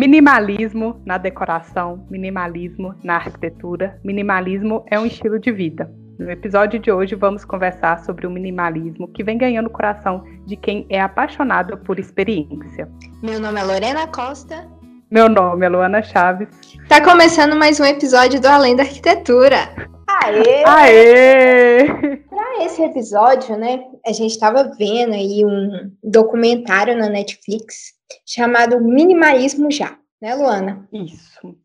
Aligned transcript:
Minimalismo 0.00 1.02
na 1.04 1.18
decoração, 1.18 2.06
minimalismo 2.08 2.94
na 3.04 3.16
arquitetura, 3.16 4.00
minimalismo 4.02 4.82
é 4.90 4.98
um 4.98 5.04
estilo 5.04 5.38
de 5.38 5.52
vida. 5.52 5.92
No 6.18 6.30
episódio 6.30 6.80
de 6.80 6.90
hoje 6.90 7.14
vamos 7.14 7.44
conversar 7.44 8.02
sobre 8.02 8.26
o 8.26 8.30
minimalismo 8.30 9.12
que 9.12 9.22
vem 9.22 9.36
ganhando 9.36 9.66
o 9.66 9.70
coração 9.70 10.24
de 10.46 10.56
quem 10.56 10.86
é 10.88 10.98
apaixonado 10.98 11.76
por 11.76 11.98
experiência. 11.98 12.88
Meu 13.22 13.38
nome 13.38 13.60
é 13.60 13.62
Lorena 13.62 14.06
Costa. 14.06 14.66
Meu 15.10 15.28
nome 15.28 15.66
é 15.66 15.68
Luana 15.68 16.02
Chaves. 16.02 16.48
Tá 16.88 17.04
começando 17.04 17.54
mais 17.54 17.78
um 17.78 17.84
episódio 17.84 18.40
do 18.40 18.46
Além 18.46 18.74
da 18.74 18.84
Arquitetura. 18.84 19.68
Aê! 20.08 20.64
Aê! 20.64 22.16
Para 22.26 22.64
esse 22.64 22.82
episódio, 22.82 23.54
né, 23.54 23.80
a 24.06 24.12
gente 24.14 24.30
estava 24.30 24.64
vendo 24.78 25.12
aí 25.12 25.44
um 25.44 25.92
documentário 26.02 26.96
na 26.96 27.10
Netflix 27.10 27.99
chamado 28.26 28.80
Minimalismo 28.80 29.70
Já, 29.70 29.98
né, 30.20 30.34
Luana? 30.34 30.88
Isso. 30.92 31.56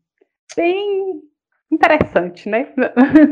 Bem 0.56 1.22
interessante, 1.70 2.48
né? 2.48 2.72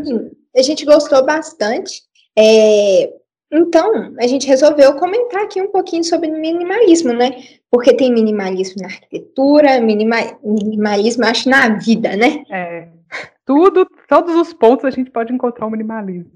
Sim, 0.05 0.31
a 0.57 0.63
gente 0.63 0.85
gostou 0.85 1.25
bastante. 1.25 2.03
É, 2.37 3.13
então, 3.53 4.15
a 4.19 4.27
gente 4.27 4.49
resolveu 4.49 4.97
comentar 4.97 5.45
aqui 5.45 5.61
um 5.63 5.71
pouquinho 5.71 6.03
sobre 6.03 6.29
minimalismo, 6.29 7.13
né? 7.13 7.31
Porque 7.71 7.95
tem 7.95 8.13
minimalismo 8.13 8.83
na 8.83 8.89
arquitetura, 8.89 9.81
minima, 9.81 10.17
minimalismo, 10.43 11.25
acho, 11.25 11.49
na 11.49 11.77
vida, 11.79 12.17
né? 12.17 12.45
É. 12.51 12.89
Tudo, 13.47 13.87
todos 14.09 14.35
os 14.35 14.53
pontos 14.53 14.85
a 14.85 14.91
gente 14.91 15.11
pode 15.11 15.33
encontrar 15.33 15.67
o 15.67 15.71
minimalismo. 15.71 16.33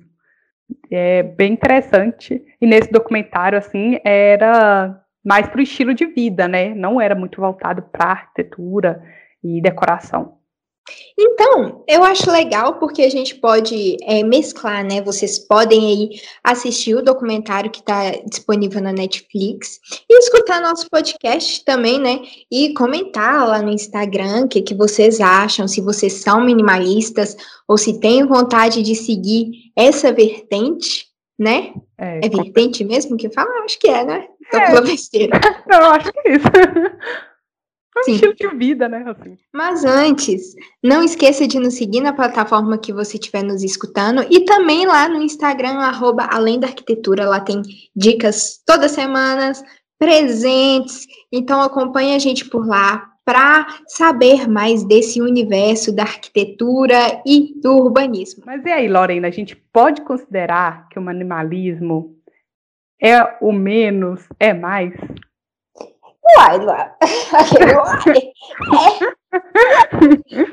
É 0.91 1.23
bem 1.23 1.53
interessante. 1.55 2.45
E 2.61 2.67
nesse 2.67 2.93
documentário, 2.93 3.59
assim, 3.59 3.99
era 4.05 5.03
mais 5.25 5.47
para 5.49 5.59
o 5.59 5.63
estilo 5.63 5.95
de 5.95 6.07
vida, 6.07 6.47
né? 6.49 6.75
Não 6.75 7.01
era 7.01 7.15
muito 7.15 7.41
voltado 7.41 7.83
para 7.83 8.11
arquitetura 8.11 9.03
e 9.43 9.61
decoração. 9.61 10.39
Então, 11.19 11.85
eu 11.89 12.05
acho 12.05 12.31
legal 12.31 12.79
porque 12.79 13.03
a 13.03 13.11
gente 13.11 13.35
pode 13.35 13.97
é, 14.03 14.23
mesclar, 14.23 14.85
né? 14.85 15.03
Vocês 15.03 15.39
podem 15.39 15.87
aí 15.87 16.21
assistir 16.43 16.95
o 16.95 17.03
documentário 17.03 17.71
que 17.71 17.81
está 17.81 18.13
disponível 18.27 18.81
na 18.81 18.93
Netflix 18.93 19.81
e 20.09 20.19
escutar 20.19 20.61
nosso 20.61 20.89
podcast 20.89 21.65
também, 21.65 21.99
né? 21.99 22.21
E 22.51 22.73
comentar 22.75 23.47
lá 23.47 23.61
no 23.61 23.71
Instagram 23.71 24.45
o 24.45 24.49
que, 24.49 24.63
que 24.63 24.75
vocês 24.75 25.21
acham, 25.21 25.67
se 25.67 25.81
vocês 25.81 26.15
são 26.15 26.41
minimalistas 26.41 27.37
ou 27.67 27.77
se 27.77 28.01
têm 28.01 28.27
vontade 28.27 28.83
de 28.83 28.95
seguir 28.95 29.73
essa 29.77 30.13
vertente, 30.13 31.07
né? 31.39 31.75
É, 31.99 32.27
é 32.27 32.29
vertente 32.29 32.85
mesmo 32.85 33.17
que 33.17 33.29
fala? 33.31 33.65
Acho 33.65 33.79
que 33.79 33.89
é, 33.89 34.05
né? 34.05 34.27
Tô 34.51 34.57
é. 34.57 34.81
besteira. 34.81 35.41
Eu 35.71 35.85
acho 35.87 36.13
que 36.13 36.29
é 36.29 36.37
isso. 36.37 36.47
É 37.97 38.01
um 38.01 38.05
Sim. 38.05 38.13
estilo 38.13 38.35
de 38.35 38.57
vida, 38.57 38.89
né? 38.89 39.05
Assim. 39.09 39.37
Mas 39.53 39.85
antes, 39.85 40.55
não 40.85 41.03
esqueça 41.03 41.49
de 41.49 41.59
nos 41.59 41.75
seguir 41.75 42.01
na 42.01 42.13
plataforma 42.13 42.79
que 42.79 42.93
você 42.93 43.17
estiver 43.17 43.43
nos 43.43 43.65
escutando 43.65 44.25
e 44.31 44.45
também 44.45 44.87
lá 44.87 45.09
no 45.09 45.21
Instagram, 45.21 45.79
arroba 45.79 46.29
Além 46.31 46.61
da 46.61 46.69
Arquitetura. 46.69 47.29
Lá 47.29 47.41
tem 47.41 47.61
dicas 47.97 48.63
todas 48.65 48.93
semanas, 48.93 49.65
presentes. 49.99 51.07
Então 51.33 51.61
acompanhe 51.61 52.15
a 52.15 52.19
gente 52.21 52.45
por 52.45 52.67
lá 52.67 53.05
para 53.25 53.67
saber 53.87 54.49
mais 54.49 54.85
desse 54.85 55.21
universo 55.21 55.95
da 55.95 56.03
arquitetura 56.03 57.21
e 57.27 57.61
do 57.61 57.77
urbanismo. 57.77 58.43
Mas 58.47 58.65
e 58.65 58.71
aí, 58.71 58.89
Lorena, 58.89 59.29
a 59.29 59.31
gente 59.31 59.55
pode 59.55 60.01
considerar 60.03 60.89
que 60.89 60.99
o 60.99 61.03
minimalismo 61.03 62.18
é 63.03 63.37
o 63.41 63.53
menos, 63.53 64.23
é 64.39 64.53
mais? 64.53 64.93
Uai, 66.37 66.65
uai. 66.65 66.91
É. 68.97 69.19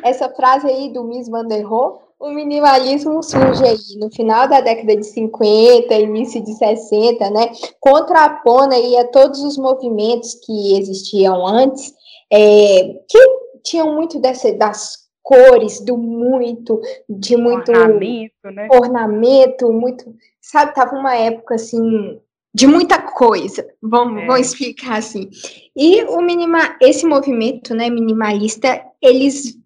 Essa 0.10 0.30
frase 0.30 0.68
aí 0.68 0.92
do 0.92 1.04
Miss 1.04 1.28
Van 1.30 1.46
der 1.46 1.64
Rohe, 1.64 2.00
o 2.20 2.30
minimalismo 2.30 3.22
surge 3.22 3.64
aí 3.64 4.00
no 4.00 4.10
final 4.12 4.48
da 4.48 4.62
década 4.62 4.96
de 4.96 5.04
50, 5.04 5.94
início 5.96 6.44
de 6.44 6.54
60, 6.54 7.30
né? 7.30 7.52
Contrapondo 7.80 8.74
aí 8.74 8.98
a 8.98 9.08
todos 9.08 9.44
os 9.44 9.58
movimentos 9.58 10.34
que 10.36 10.78
existiam 10.78 11.46
antes, 11.46 11.94
é, 12.32 13.02
que 13.10 13.20
tinham 13.64 13.94
muito 13.94 14.20
dessa, 14.20 14.54
das 14.54 15.06
cores, 15.22 15.82
do 15.82 15.98
muito, 15.98 16.80
de 17.10 17.36
muito 17.36 17.72
ornamento, 17.72 18.52
né? 18.54 18.68
ornamento 18.72 19.74
muito, 19.74 20.16
sabe, 20.40 20.74
tava 20.74 20.96
uma 20.96 21.16
época 21.16 21.56
assim 21.56 22.22
de 22.56 22.68
muita 22.68 23.02
coisa, 23.02 23.68
vamos, 23.82 24.24
é. 24.24 24.28
vamos 24.28 24.48
explicar 24.48 25.00
assim. 25.00 25.30
E 25.76 26.04
o 26.06 26.22
minima, 26.22 26.78
esse 26.82 27.06
movimento 27.06 27.76
né, 27.76 27.90
minimalista, 27.90 28.82
eles 29.02 29.58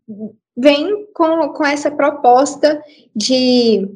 vêm 0.58 1.06
com, 1.14 1.50
com 1.50 1.64
essa 1.64 1.92
proposta 1.92 2.82
de 3.16 3.88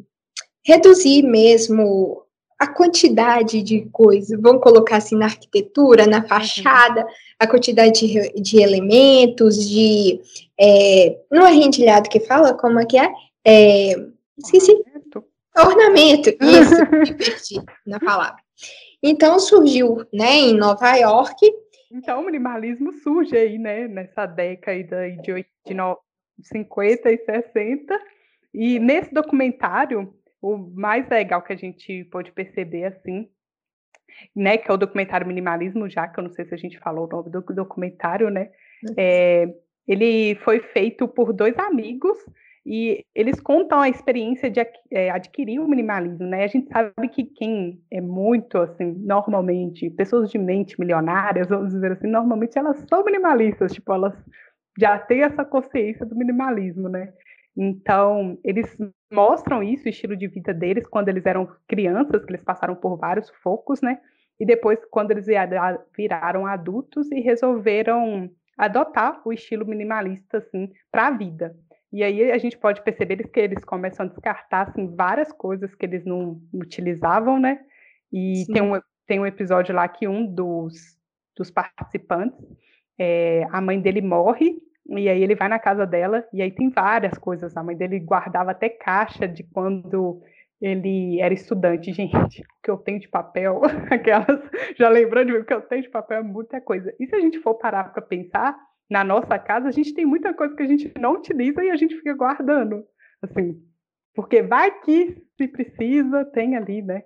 reduzir 0.64 1.24
mesmo 1.24 2.22
a 2.60 2.68
quantidade 2.68 3.64
de 3.64 3.82
coisas, 3.92 4.40
vamos 4.40 4.62
colocar 4.62 4.98
assim, 4.98 5.16
na 5.16 5.26
arquitetura, 5.26 6.06
na 6.06 6.22
fachada, 6.28 7.04
a 7.40 7.48
quantidade 7.48 8.08
de, 8.08 8.32
de 8.40 8.62
elementos, 8.62 9.68
de. 9.68 10.22
É, 10.58 11.18
não 11.32 11.48
é 11.48 11.52
rendilhado 11.52 12.08
que 12.08 12.20
fala, 12.20 12.54
como 12.54 12.80
é 12.80 12.86
que 12.86 13.00
é? 13.00 13.10
é 13.44 13.96
esqueci. 14.38 14.72
Ornamento. 15.58 16.30
Isso, 16.30 16.76
me 16.94 17.14
perdi 17.16 17.60
na 17.88 18.00
palavra. 18.00 18.43
Então 19.02 19.40
surgiu, 19.40 20.06
né, 20.14 20.36
em 20.36 20.58
Nova 20.58 20.96
York. 20.96 21.52
Então 21.92 22.22
o 22.22 22.26
minimalismo 22.26 22.92
surge 22.94 23.38
aí, 23.38 23.58
né, 23.58 23.88
nessa 23.88 24.26
década 24.26 25.10
de, 25.12 25.46
de, 25.66 25.74
no, 25.74 26.00
50 26.42 27.12
e 27.12 27.18
60. 27.18 28.00
E 28.54 28.80
nesse 28.80 29.14
documentário, 29.14 30.14
o 30.42 30.58
mais 30.58 31.08
legal 31.10 31.42
que 31.42 31.54
a 31.54 31.58
gente 31.58 32.04
pode 32.06 32.32
perceber 32.32 32.86
assim, 32.86 33.30
né, 34.36 34.58
que 34.58 34.70
é 34.70 34.74
o 34.74 34.78
documentário 34.78 35.28
Minimalismo, 35.28 35.90
já 35.90 36.08
que 36.08 36.20
eu 36.20 36.24
não 36.24 36.32
sei 36.32 36.46
se 36.46 36.54
a 36.54 36.58
gente 36.58 36.80
falou 36.80 37.06
o 37.06 37.10
nome 37.10 37.30
do 37.30 37.42
documentário, 37.42 38.30
né? 38.30 38.52
É, 38.98 39.48
ele 39.88 40.36
foi 40.44 40.60
feito 40.60 41.08
por 41.08 41.34
dois 41.34 41.58
amigos 41.58 42.18
e 42.66 43.06
eles 43.14 43.40
contam 43.42 43.80
a 43.80 43.90
experiência 43.90 44.50
de 44.50 44.62
é, 44.92 45.10
adquirir 45.10 45.60
o 45.60 45.68
minimalismo, 45.68 46.26
né? 46.26 46.46
A 46.46 46.48
gente 46.48 46.70
sabe 46.72 47.10
que 47.10 47.26
quem 47.26 47.82
é 47.92 48.00
muito, 48.00 48.58
assim, 48.58 48.94
normalmente, 49.00 49.90
pessoas 49.90 50.32
de 50.32 50.38
mente 50.38 50.80
milionárias, 50.80 51.50
vamos 51.50 51.74
dizer 51.74 51.92
assim, 51.92 52.08
normalmente 52.08 52.58
elas 52.58 52.86
são 52.90 53.04
minimalistas, 53.04 53.74
tipo, 53.74 53.92
elas 53.92 54.14
já 54.80 54.98
têm 54.98 55.24
essa 55.24 55.44
consciência 55.44 56.06
do 56.06 56.16
minimalismo, 56.16 56.88
né? 56.88 57.12
Então, 57.56 58.40
eles 58.44 58.76
mostram 59.12 59.62
isso, 59.62 59.86
o 59.86 59.90
estilo 59.90 60.16
de 60.16 60.28
vida 60.28 60.54
deles, 60.54 60.88
quando 60.88 61.10
eles 61.10 61.26
eram 61.26 61.48
crianças, 61.68 62.24
que 62.24 62.32
eles 62.32 62.44
passaram 62.44 62.76
por 62.76 62.98
vários 62.98 63.30
focos, 63.44 63.82
né? 63.82 64.00
E 64.40 64.46
depois, 64.46 64.80
quando 64.90 65.12
eles 65.12 65.28
viraram 65.96 66.48
adultos 66.48 67.12
e 67.12 67.20
resolveram 67.20 68.32
adotar 68.58 69.22
o 69.26 69.34
estilo 69.34 69.66
minimalista, 69.66 70.38
assim, 70.38 70.72
para 70.92 71.08
a 71.08 71.12
vida. 71.12 71.56
E 71.94 72.02
aí 72.04 72.32
a 72.32 72.38
gente 72.40 72.58
pode 72.58 72.82
perceber 72.82 73.18
que 73.28 73.40
eles 73.40 73.64
começam 73.64 74.04
a 74.04 74.10
descartar 74.10 74.70
assim, 74.70 74.96
várias 74.96 75.32
coisas 75.32 75.76
que 75.76 75.86
eles 75.86 76.04
não 76.04 76.42
utilizavam, 76.52 77.40
né? 77.40 77.60
E 78.12 78.46
tem 78.52 78.64
um, 78.64 78.82
tem 79.06 79.20
um 79.20 79.28
episódio 79.28 79.76
lá 79.76 79.88
que 79.88 80.08
um 80.08 80.26
dos, 80.26 80.74
dos 81.38 81.52
participantes, 81.52 82.44
é, 82.98 83.46
a 83.52 83.62
mãe 83.62 83.80
dele 83.80 84.02
morre, 84.02 84.58
e 84.90 85.08
aí 85.08 85.22
ele 85.22 85.36
vai 85.36 85.48
na 85.48 85.60
casa 85.60 85.86
dela, 85.86 86.28
e 86.34 86.42
aí 86.42 86.50
tem 86.52 86.72
várias 86.72 87.16
coisas. 87.16 87.56
A 87.56 87.64
mãe 87.64 87.78
dele 87.78 88.00
guardava 88.00 88.52
até 88.52 88.70
caixa 88.70 89.28
de 89.28 89.44
quando 89.44 90.20
ele 90.60 91.22
era 91.22 91.34
estudante, 91.34 91.92
gente. 91.94 92.42
O 92.42 92.46
que 92.64 92.72
eu 92.72 92.78
tenho 92.78 93.00
de 93.00 93.08
papel, 93.08 93.62
aquelas, 93.92 94.42
já 94.76 94.90
lembrando 94.90 95.28
de 95.28 95.34
mim, 95.34 95.40
o 95.40 95.46
que 95.46 95.54
eu 95.54 95.62
tenho 95.62 95.84
de 95.84 95.90
papel 95.90 96.20
é 96.20 96.24
muita 96.24 96.60
coisa. 96.60 96.92
E 97.00 97.06
se 97.06 97.16
a 97.16 97.20
gente 97.20 97.40
for 97.40 97.54
parar 97.54 97.94
para 97.94 98.02
pensar, 98.02 98.58
na 98.90 99.04
nossa 99.04 99.38
casa, 99.40 99.68
a 99.68 99.72
gente 99.72 99.94
tem 99.94 100.06
muita 100.06 100.34
coisa 100.34 100.56
que 100.56 100.64
a 100.64 100.68
gente 100.68 100.92
não 101.00 101.14
utiliza 101.14 101.64
e 101.64 101.70
a 101.70 101.76
gente 101.76 101.96
fica 101.96 102.14
guardando, 102.14 102.86
assim, 103.22 103.62
porque 104.14 104.42
vai 104.42 104.80
que 104.82 105.24
se 105.38 105.48
precisa, 105.48 106.26
tem 106.26 106.56
ali, 106.56 106.82
né? 106.82 107.04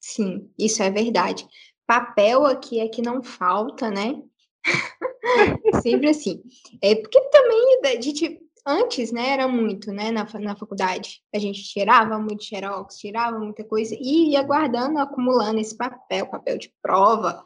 Sim, 0.00 0.50
isso 0.58 0.82
é 0.82 0.90
verdade. 0.90 1.46
Papel 1.86 2.46
aqui 2.46 2.80
é 2.80 2.88
que 2.88 3.02
não 3.02 3.22
falta, 3.22 3.90
né? 3.90 4.22
Sempre 5.82 6.08
assim. 6.08 6.42
É 6.82 6.94
porque 6.94 7.20
também 7.30 7.80
a 7.84 8.00
gente 8.00 8.40
antes, 8.66 9.10
né, 9.10 9.30
era 9.30 9.48
muito, 9.48 9.92
né, 9.92 10.10
na, 10.10 10.26
na 10.38 10.56
faculdade. 10.56 11.22
A 11.34 11.38
gente 11.38 11.62
tirava 11.62 12.18
muito 12.18 12.44
xerox, 12.44 12.96
tirava 12.98 13.38
muita 13.38 13.64
coisa 13.64 13.94
e 13.98 14.32
ia 14.32 14.42
guardando, 14.42 14.98
acumulando 14.98 15.58
esse 15.58 15.76
papel, 15.76 16.26
papel 16.26 16.58
de 16.58 16.72
prova, 16.82 17.42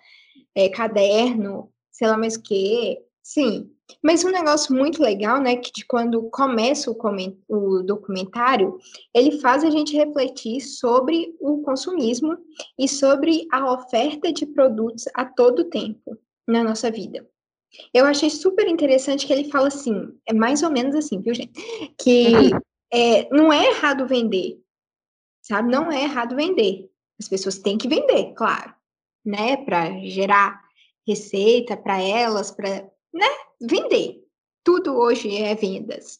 é, 0.55 0.69
caderno, 0.69 1.73
sei 1.91 2.09
lá 2.09 2.17
mais 2.17 2.37
o 2.37 2.43
que, 2.43 2.99
Sim, 3.25 3.71
mas 4.03 4.23
um 4.23 4.29
negócio 4.29 4.77
muito 4.77 5.03
legal, 5.03 5.41
né, 5.41 5.57
que 5.57 5.73
de 5.73 5.87
quando 5.87 6.29
começa 6.29 6.91
o, 6.91 6.97
o, 7.49 7.83
documentário, 7.83 8.79
ele 9.15 9.41
faz 9.41 9.65
a 9.65 9.71
gente 9.71 9.97
refletir 9.97 10.61
sobre 10.61 11.35
o 11.41 11.63
consumismo 11.63 12.37
e 12.79 12.87
sobre 12.87 13.49
a 13.51 13.73
oferta 13.73 14.31
de 14.31 14.45
produtos 14.45 15.07
a 15.15 15.25
todo 15.25 15.71
tempo 15.71 16.19
na 16.47 16.63
nossa 16.63 16.91
vida. 16.91 17.27
Eu 17.95 18.05
achei 18.05 18.29
super 18.29 18.69
interessante 18.69 19.27
que 19.27 19.33
ele 19.33 19.51
fala 19.51 19.69
assim, 19.69 20.15
é 20.29 20.35
mais 20.35 20.63
ou 20.63 20.71
menos 20.71 20.95
assim, 20.95 21.19
viu, 21.23 21.35
gente? 21.35 21.53
Que 21.99 22.51
é, 22.93 23.27
não 23.35 23.51
é 23.51 23.71
errado 23.71 24.07
vender, 24.07 24.61
sabe? 25.41 25.73
Não 25.73 25.91
é 25.91 26.03
errado 26.03 26.37
vender. 26.37 26.91
As 27.19 27.27
pessoas 27.27 27.59
têm 27.59 27.79
que 27.79 27.89
vender, 27.89 28.35
claro, 28.35 28.75
né? 29.25 29.57
Para 29.57 29.99
gerar 30.05 30.63
receita 31.07 31.77
para 31.77 32.01
elas, 32.01 32.51
para, 32.51 32.91
né? 33.15 33.27
Vender. 33.61 34.23
Tudo 34.65 34.97
hoje 34.97 35.37
é 35.37 35.55
vendas. 35.55 36.19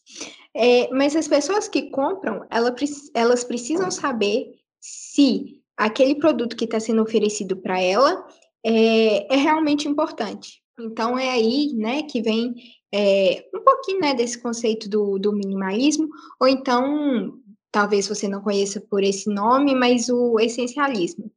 É, 0.55 0.89
mas 0.91 1.15
as 1.15 1.27
pessoas 1.27 1.67
que 1.67 1.89
compram, 1.89 2.45
ela, 2.49 2.73
elas 3.13 3.43
precisam 3.43 3.91
saber 3.91 4.53
se 4.79 5.61
aquele 5.75 6.15
produto 6.15 6.55
que 6.55 6.65
está 6.65 6.79
sendo 6.79 7.01
oferecido 7.01 7.57
para 7.57 7.81
ela 7.81 8.25
é, 8.63 9.33
é, 9.33 9.37
realmente 9.37 9.87
importante. 9.87 10.61
Então 10.79 11.17
é 11.17 11.29
aí, 11.29 11.73
né, 11.73 12.03
que 12.03 12.21
vem 12.21 12.53
é, 12.93 13.47
um 13.53 13.61
pouquinho, 13.61 13.99
né, 13.99 14.13
desse 14.13 14.41
conceito 14.41 14.89
do, 14.89 15.17
do 15.17 15.33
minimalismo, 15.33 16.07
ou 16.39 16.47
então 16.47 17.33
talvez 17.71 18.07
você 18.07 18.27
não 18.27 18.41
conheça 18.41 18.79
por 18.79 19.03
esse 19.03 19.29
nome, 19.29 19.75
mas 19.75 20.07
o 20.07 20.39
essencialismo. 20.39 21.31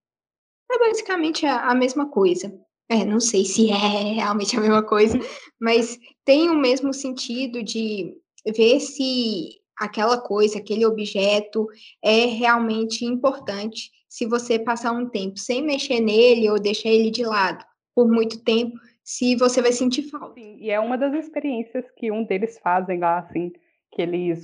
É 0.70 0.78
basicamente 0.78 1.44
a, 1.46 1.70
a 1.70 1.74
mesma 1.74 2.08
coisa. 2.08 2.52
É, 2.90 3.04
não 3.04 3.20
sei 3.20 3.44
se 3.44 3.70
é 3.70 4.14
realmente 4.14 4.56
a 4.56 4.60
mesma 4.60 4.82
coisa, 4.82 5.18
mas 5.60 5.98
tem 6.24 6.48
o 6.48 6.58
mesmo 6.58 6.92
sentido 6.94 7.62
de 7.62 8.14
ver 8.56 8.80
se 8.80 9.58
aquela 9.78 10.18
coisa, 10.18 10.58
aquele 10.58 10.86
objeto 10.86 11.66
é 12.02 12.24
realmente 12.24 13.04
importante. 13.04 13.90
Se 14.08 14.26
você 14.26 14.58
passar 14.58 14.92
um 14.92 15.08
tempo 15.08 15.38
sem 15.38 15.62
mexer 15.62 16.00
nele 16.00 16.48
ou 16.48 16.58
deixar 16.58 16.88
ele 16.88 17.10
de 17.10 17.24
lado 17.24 17.64
por 17.94 18.08
muito 18.08 18.42
tempo, 18.42 18.76
se 19.04 19.36
você 19.36 19.60
vai 19.60 19.72
sentir 19.72 20.02
falta. 20.02 20.40
Sim, 20.40 20.56
e 20.60 20.70
é 20.70 20.80
uma 20.80 20.96
das 20.96 21.12
experiências 21.14 21.84
que 21.96 22.10
um 22.10 22.24
deles 22.24 22.58
fazem 22.58 22.98
lá, 22.98 23.18
assim, 23.18 23.52
que 23.92 24.02
eles 24.02 24.40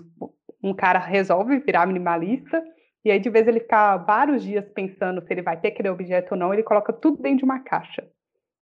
um 0.62 0.72
cara 0.72 0.98
resolve 0.98 1.58
virar 1.58 1.86
minimalista, 1.86 2.62
e 3.04 3.10
aí 3.10 3.18
de 3.20 3.28
vez 3.28 3.46
ele 3.46 3.60
ficar 3.60 3.98
vários 3.98 4.42
dias 4.42 4.64
pensando 4.74 5.20
se 5.20 5.30
ele 5.30 5.42
vai 5.42 5.60
ter 5.60 5.68
aquele 5.68 5.90
objeto 5.90 6.32
ou 6.32 6.38
não, 6.38 6.54
ele 6.54 6.62
coloca 6.62 6.92
tudo 6.92 7.20
dentro 7.20 7.38
de 7.38 7.44
uma 7.44 7.60
caixa. 7.60 8.08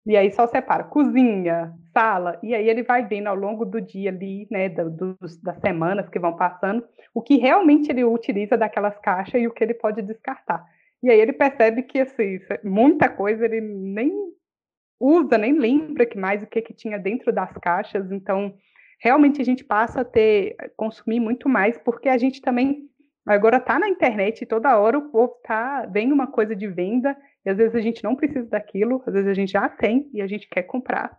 E 0.09 0.17
aí 0.17 0.31
só 0.31 0.47
separa 0.47 0.85
cozinha, 0.85 1.71
sala, 1.93 2.39
e 2.41 2.55
aí 2.55 2.67
ele 2.67 2.81
vai 2.81 3.05
vendo 3.05 3.27
ao 3.27 3.35
longo 3.35 3.63
do 3.63 3.79
dia 3.79 4.09
ali, 4.09 4.47
né, 4.49 4.67
do, 4.67 4.89
dos, 4.89 5.39
das 5.39 5.59
semanas 5.59 6.09
que 6.09 6.17
vão 6.17 6.35
passando, 6.35 6.83
o 7.13 7.21
que 7.21 7.37
realmente 7.37 7.91
ele 7.91 8.03
utiliza 8.03 8.57
daquelas 8.57 8.97
caixas 8.97 9.39
e 9.39 9.45
o 9.45 9.51
que 9.51 9.63
ele 9.63 9.75
pode 9.75 10.01
descartar. 10.01 10.65
E 11.03 11.11
aí 11.11 11.19
ele 11.19 11.31
percebe 11.31 11.83
que 11.83 11.99
assim, 11.99 12.39
muita 12.63 13.07
coisa 13.07 13.45
ele 13.45 13.61
nem 13.61 14.11
usa, 14.99 15.37
nem 15.37 15.53
lembra 15.59 16.07
que 16.07 16.17
mais 16.17 16.41
o 16.41 16.47
que, 16.47 16.59
que 16.59 16.73
tinha 16.73 16.97
dentro 16.97 17.31
das 17.31 17.55
caixas, 17.59 18.11
então 18.11 18.55
realmente 18.99 19.39
a 19.39 19.45
gente 19.45 19.63
passa 19.63 20.01
a 20.01 20.05
ter, 20.05 20.55
consumir 20.75 21.19
muito 21.19 21.47
mais, 21.47 21.77
porque 21.77 22.09
a 22.09 22.17
gente 22.17 22.41
também 22.41 22.89
agora 23.27 23.57
está 23.57 23.77
na 23.77 23.87
internet 23.87 24.41
e 24.41 24.47
toda 24.47 24.75
hora 24.75 24.97
o 24.97 25.11
povo 25.11 25.35
tá, 25.43 25.85
vem 25.85 26.11
uma 26.11 26.25
coisa 26.25 26.55
de 26.55 26.65
venda, 26.65 27.15
e 27.45 27.49
às 27.49 27.57
vezes 27.57 27.75
a 27.75 27.81
gente 27.81 28.03
não 28.03 28.15
precisa 28.15 28.47
daquilo, 28.49 29.01
às 29.05 29.13
vezes 29.13 29.29
a 29.29 29.33
gente 29.33 29.51
já 29.51 29.67
tem 29.69 30.09
e 30.13 30.21
a 30.21 30.27
gente 30.27 30.47
quer 30.49 30.63
comprar. 30.63 31.17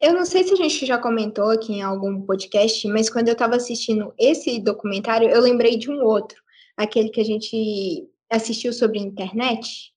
Eu 0.00 0.14
não 0.14 0.24
sei 0.24 0.44
se 0.44 0.54
a 0.54 0.56
gente 0.56 0.86
já 0.86 0.96
comentou 0.96 1.50
aqui 1.50 1.74
em 1.74 1.82
algum 1.82 2.22
podcast, 2.22 2.88
mas 2.88 3.10
quando 3.10 3.28
eu 3.28 3.34
estava 3.34 3.56
assistindo 3.56 4.14
esse 4.18 4.58
documentário, 4.58 5.28
eu 5.28 5.42
lembrei 5.42 5.76
de 5.76 5.90
um 5.90 6.02
outro, 6.02 6.40
aquele 6.74 7.10
que 7.10 7.20
a 7.20 7.24
gente 7.24 8.08
assistiu 8.30 8.72
sobre 8.72 8.98
a 8.98 9.02
internet. 9.02 9.92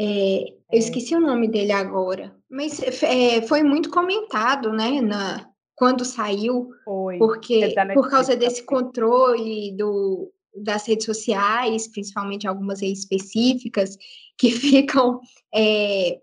É, 0.00 0.44
eu 0.44 0.56
é. 0.72 0.78
esqueci 0.78 1.14
o 1.14 1.20
nome 1.20 1.46
dele 1.46 1.72
agora, 1.72 2.34
mas 2.50 2.80
é, 3.02 3.42
foi 3.42 3.62
muito 3.62 3.90
comentado, 3.90 4.72
né, 4.72 5.02
na, 5.02 5.46
quando 5.74 6.04
saiu, 6.04 6.70
Foi, 6.82 7.18
porque 7.18 7.74
por 7.92 8.08
causa 8.08 8.34
desse 8.34 8.64
controle 8.64 9.76
do, 9.76 10.32
das 10.54 10.86
redes 10.86 11.06
sociais, 11.06 11.88
principalmente 11.88 12.46
algumas 12.46 12.82
específicas, 12.82 13.96
que 14.38 14.50
ficam 14.50 15.20
é, 15.54 16.20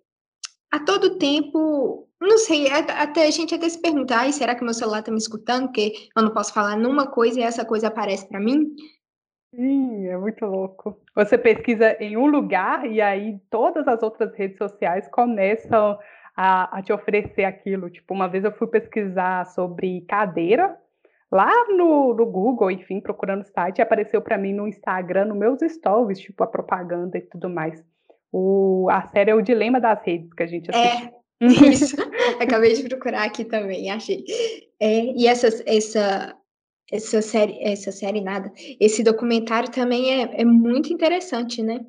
a 0.72 0.80
todo 0.80 1.18
tempo, 1.18 2.08
não 2.22 2.38
sei, 2.38 2.70
até 2.70 3.26
a 3.26 3.32
gente 3.32 3.56
até 3.56 3.68
se 3.68 3.82
perguntar, 3.82 4.32
será 4.34 4.56
que 4.56 4.64
meu 4.64 4.74
celular 4.74 5.00
está 5.00 5.12
me 5.12 5.18
escutando? 5.18 5.68
Porque 5.68 5.94
eu 6.16 6.24
não 6.24 6.32
posso 6.32 6.54
falar 6.54 6.76
numa 6.76 7.08
coisa 7.08 7.40
e 7.40 7.44
essa 7.44 7.66
coisa 7.66 7.88
aparece 7.88 8.28
para 8.28 8.40
mim. 8.40 8.76
Sim, 9.54 10.08
é 10.08 10.18
muito 10.18 10.46
louco. 10.46 10.96
Você 11.16 11.38
pesquisa 11.38 11.98
em 12.00 12.16
um 12.16 12.28
lugar 12.28 12.86
e 12.86 13.02
aí 13.02 13.40
todas 13.50 13.88
as 13.88 14.04
outras 14.04 14.32
redes 14.36 14.58
sociais 14.58 15.08
começam 15.10 15.98
a, 16.36 16.78
a 16.78 16.84
te 16.84 16.94
oferecer 16.94 17.46
aquilo. 17.46 17.90
Tipo, 17.90 18.14
uma 18.14 18.28
vez 18.28 18.44
eu 18.44 18.52
fui 18.52 18.68
pesquisar 18.68 19.46
sobre 19.48 20.02
cadeira, 20.02 20.78
lá 21.32 21.52
no, 21.70 22.14
no, 22.14 22.26
Google, 22.26 22.72
enfim, 22.72 23.00
procurando 23.00 23.42
o 23.42 23.48
site, 23.48 23.82
apareceu 23.82 24.22
para 24.22 24.38
mim 24.38 24.54
no 24.54 24.68
Instagram, 24.68 25.26
nos 25.26 25.38
meus 25.38 25.60
stories, 25.62 26.20
tipo, 26.20 26.44
a 26.44 26.48
propaganda 26.48 27.18
e 27.18 27.22
tudo 27.22 27.50
mais. 27.50 27.84
O, 28.32 28.88
a 28.92 29.02
série 29.08 29.32
é 29.32 29.36
o 29.36 29.42
Dilema 29.42 29.80
das 29.80 30.02
Redes, 30.04 30.34
que 30.34 30.44
a 30.44 30.48
gente 30.48 30.70
assiste. 30.70 31.14
É, 31.42 31.46
isso. 31.70 31.96
Acabei 32.40 32.74
de 32.74 32.88
procurar 32.88 33.24
aqui 33.24 33.46
também, 33.46 33.90
achei. 33.90 34.24
É, 34.80 35.06
e 35.16 35.28
essa, 35.28 35.48
essa, 35.66 36.36
essa 36.92 37.22
série, 37.22 37.58
essa 37.62 37.92
série 37.92 38.22
nada, 38.22 38.52
esse 38.80 39.04
documentário 39.04 39.72
também 39.72 40.22
é, 40.22 40.42
é 40.42 40.46
muito 40.46 40.92
interessante, 40.92 41.62
né? 41.62 41.80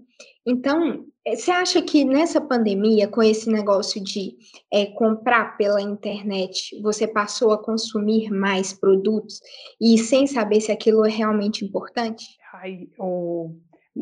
Então, 0.46 1.04
eh, 1.26 1.36
você 1.36 1.50
acha 1.50 1.82
que 1.82 2.04
nessa 2.04 2.40
pandemia, 2.40 3.06
com 3.08 3.22
esse 3.22 3.50
negócio 3.50 4.02
de 4.02 4.36
é, 4.72 4.86
comprar 4.86 5.56
pela 5.56 5.80
internet, 5.80 6.80
você 6.82 7.06
passou 7.06 7.52
a 7.52 7.62
consumir 7.62 8.30
mais 8.30 8.72
produtos 8.72 9.40
e 9.80 9.98
sem 9.98 10.26
saber 10.26 10.60
se 10.60 10.72
aquilo 10.72 11.04
é 11.04 11.10
realmente 11.10 11.64
importante? 11.64 12.24
Ai, 12.54 12.88
o... 12.98 13.54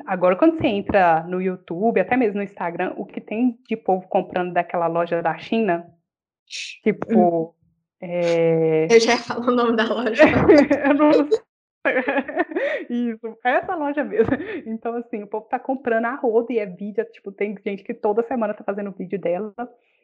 Agora, 0.07 0.37
quando 0.37 0.59
você 0.59 0.67
entra 0.67 1.25
no 1.25 1.41
YouTube, 1.41 2.01
até 2.01 2.17
mesmo 2.17 2.37
no 2.37 2.43
Instagram, 2.43 2.95
o 2.97 3.07
que 3.07 3.21
tem 3.21 3.59
de 3.67 3.77
povo 3.77 4.07
comprando 4.09 4.53
daquela 4.53 4.87
loja 4.87 5.23
da 5.23 5.37
China, 5.39 5.87
tipo. 6.83 7.11
Hum. 7.11 7.53
É... 8.01 8.87
Eu 8.95 9.01
já 9.01 9.17
falo 9.17 9.51
o 9.51 9.55
nome 9.57 9.77
da 9.77 9.85
loja. 9.85 10.23
eu 10.87 10.95
não 10.95 11.29
Isso, 12.91 13.39
essa 13.45 13.75
loja 13.75 14.05
mesmo. 14.05 14.33
Então, 14.67 14.95
assim, 14.97 15.23
o 15.23 15.27
povo 15.27 15.47
tá 15.49 15.59
comprando 15.59 16.07
a 16.07 16.15
roda 16.15 16.53
e 16.53 16.59
é 16.59 16.67
vídeo, 16.67 17.05
tipo, 17.13 17.33
tem 17.33 17.57
gente 17.65 17.83
que 17.83 17.95
toda 17.95 18.23
semana 18.23 18.55
tá 18.55 18.65
fazendo 18.65 18.93
vídeo 18.93 19.19
dela. 19.19 19.55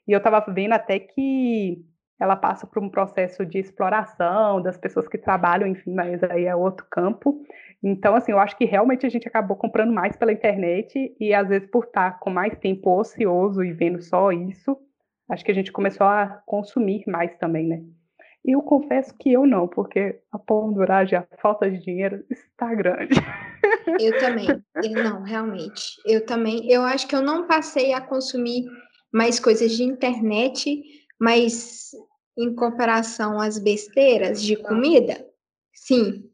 E 0.07 0.13
eu 0.13 0.21
tava 0.21 0.41
vendo 0.53 0.73
até 0.73 0.99
que 0.99 1.85
ela 2.21 2.37
passa 2.37 2.67
por 2.67 2.83
um 2.83 2.89
processo 2.89 3.45
de 3.45 3.59
exploração 3.59 4.63
das 4.63 4.77
pessoas 4.77 5.09
que 5.09 5.19
trabalham, 5.19 5.67
enfim, 5.67 5.95
mas 5.95 6.23
aí 6.23 6.45
é 6.45 6.55
outro 6.55 6.87
campo. 6.91 7.43
Então, 7.83 8.15
assim, 8.15 8.33
eu 8.33 8.39
acho 8.39 8.57
que 8.57 8.65
realmente 8.65 9.05
a 9.05 9.09
gente 9.09 9.27
acabou 9.29 9.57
comprando 9.57 9.93
mais 9.93 10.17
pela 10.17 10.33
internet 10.33 11.15
e 11.19 11.35
às 11.35 11.49
vezes 11.49 11.69
por 11.69 11.85
estar 11.85 12.19
com 12.21 12.31
mais 12.31 12.57
tempo 12.59 12.99
ocioso 12.99 13.63
e 13.63 13.73
vendo 13.73 14.01
só 14.01 14.31
isso, 14.31 14.77
acho 15.29 15.45
que 15.45 15.51
a 15.51 15.55
gente 15.55 15.73
começou 15.73 16.07
a 16.07 16.43
consumir 16.47 17.05
mais 17.07 17.37
também, 17.37 17.67
né? 17.67 17.83
Eu 18.45 18.61
confesso 18.61 19.15
que 19.15 19.33
eu 19.33 19.47
não, 19.47 19.67
porque 19.67 20.21
a 20.31 20.39
ponduragem, 20.39 21.19
a 21.19 21.27
falta 21.41 21.71
de 21.71 21.79
dinheiro 21.79 22.23
está 22.31 22.75
grande. 22.75 23.15
Eu 23.99 24.19
também. 24.21 24.63
Não, 25.03 25.23
realmente. 25.23 25.97
Eu 26.05 26.27
também. 26.27 26.71
Eu 26.71 26.83
acho 26.83 27.09
que 27.09 27.17
eu 27.17 27.23
não 27.23 27.47
passei 27.47 27.95
a 27.95 28.03
consumir 28.03 28.67
mais 29.11 29.41
coisas 29.41 29.73
de 29.73 29.83
internet, 29.83 30.83
mas 31.19 31.93
em 32.37 32.55
comparação 32.55 33.41
às 33.41 33.59
besteiras 33.59 34.43
de 34.43 34.57
comida, 34.57 35.25
sim. 35.73 36.29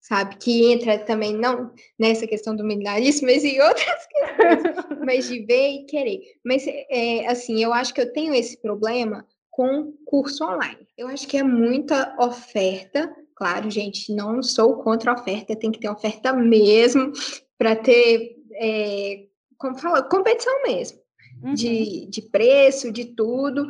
Sabe? 0.00 0.36
Que 0.38 0.72
entra 0.72 0.98
também, 0.98 1.32
não 1.32 1.72
nessa 1.96 2.26
questão 2.26 2.56
do 2.56 2.64
minimalismo, 2.64 3.28
mas 3.28 3.44
em 3.44 3.60
outras 3.60 4.06
questões. 4.10 4.98
mas 5.06 5.28
de 5.28 5.46
ver 5.46 5.68
e 5.68 5.84
querer. 5.84 6.20
Mas, 6.44 6.64
é, 6.66 7.24
assim, 7.28 7.62
eu 7.62 7.72
acho 7.72 7.94
que 7.94 8.00
eu 8.00 8.12
tenho 8.12 8.34
esse 8.34 8.60
problema 8.60 9.24
com 9.52 9.92
curso 10.06 10.44
online. 10.44 10.88
Eu 10.96 11.06
acho 11.08 11.28
que 11.28 11.36
é 11.36 11.42
muita 11.42 12.16
oferta. 12.18 13.14
Claro, 13.36 13.70
gente, 13.70 14.12
não 14.12 14.42
sou 14.42 14.82
contra 14.82 15.12
a 15.12 15.14
oferta, 15.14 15.54
tem 15.54 15.70
que 15.70 15.78
ter 15.78 15.90
oferta 15.90 16.32
mesmo 16.32 17.12
para 17.58 17.76
ter, 17.76 18.36
é, 18.54 19.26
como 19.58 19.78
fala, 19.78 20.02
competição 20.02 20.62
mesmo, 20.62 20.98
uhum. 21.44 21.54
de, 21.54 22.06
de 22.06 22.22
preço, 22.22 22.90
de 22.90 23.04
tudo. 23.04 23.66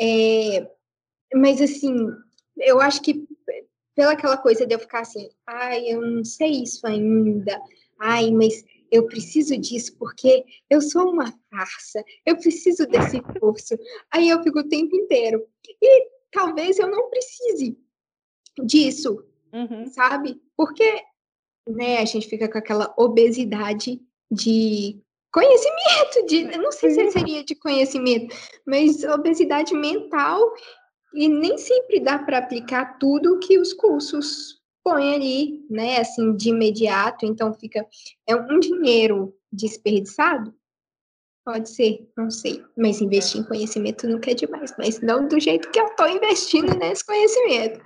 É, 0.00 0.70
mas, 1.34 1.60
assim, 1.60 1.94
eu 2.56 2.80
acho 2.80 3.02
que 3.02 3.26
pela 3.94 4.12
aquela 4.12 4.36
coisa 4.36 4.64
de 4.66 4.74
eu 4.74 4.78
ficar 4.78 5.00
assim, 5.00 5.28
ai, 5.46 5.86
eu 5.88 6.00
não 6.00 6.24
sei 6.24 6.62
isso 6.62 6.86
ainda, 6.86 7.60
ai, 8.00 8.30
mas 8.30 8.64
eu 8.94 9.06
preciso 9.06 9.58
disso 9.58 9.96
porque 9.98 10.44
eu 10.70 10.80
sou 10.80 11.10
uma 11.10 11.34
farsa, 11.50 12.04
eu 12.24 12.36
preciso 12.36 12.86
desse 12.86 13.20
curso. 13.20 13.76
Aí 14.12 14.28
eu 14.28 14.40
fico 14.44 14.60
o 14.60 14.68
tempo 14.68 14.94
inteiro. 14.94 15.44
E 15.82 16.08
talvez 16.30 16.78
eu 16.78 16.88
não 16.88 17.10
precise 17.10 17.76
disso, 18.64 19.24
uhum. 19.52 19.86
sabe? 19.86 20.40
Porque 20.56 21.02
né, 21.68 21.98
a 21.98 22.04
gente 22.04 22.28
fica 22.28 22.48
com 22.48 22.56
aquela 22.56 22.94
obesidade 22.96 24.00
de 24.30 25.02
conhecimento 25.32 26.26
de, 26.28 26.44
não 26.56 26.70
sei 26.70 26.90
se 26.90 27.10
seria 27.10 27.44
de 27.44 27.56
conhecimento, 27.56 28.32
mas 28.64 29.02
obesidade 29.02 29.74
mental 29.74 30.54
e 31.12 31.28
nem 31.28 31.58
sempre 31.58 31.98
dá 31.98 32.16
para 32.20 32.38
aplicar 32.38 32.96
tudo 33.00 33.40
que 33.40 33.58
os 33.58 33.72
cursos 33.72 34.62
põem 34.84 35.14
ali, 35.14 35.66
né, 35.70 35.98
assim, 35.98 36.36
de 36.36 36.50
imediato, 36.50 37.24
então 37.24 37.54
fica 37.54 37.86
é 38.28 38.36
um 38.36 38.60
dinheiro 38.60 39.34
desperdiçado. 39.50 40.54
Pode 41.44 41.68
ser, 41.68 42.08
não 42.16 42.30
sei, 42.30 42.64
mas 42.76 43.00
investir 43.00 43.40
em 43.40 43.44
conhecimento 43.44 44.08
nunca 44.08 44.30
é 44.30 44.34
demais, 44.34 44.74
mas 44.78 45.00
não 45.00 45.26
do 45.26 45.40
jeito 45.40 45.70
que 45.70 45.80
eu 45.80 45.86
estou 45.86 46.08
investindo 46.08 46.74
nesse 46.78 47.04
conhecimento. 47.04 47.84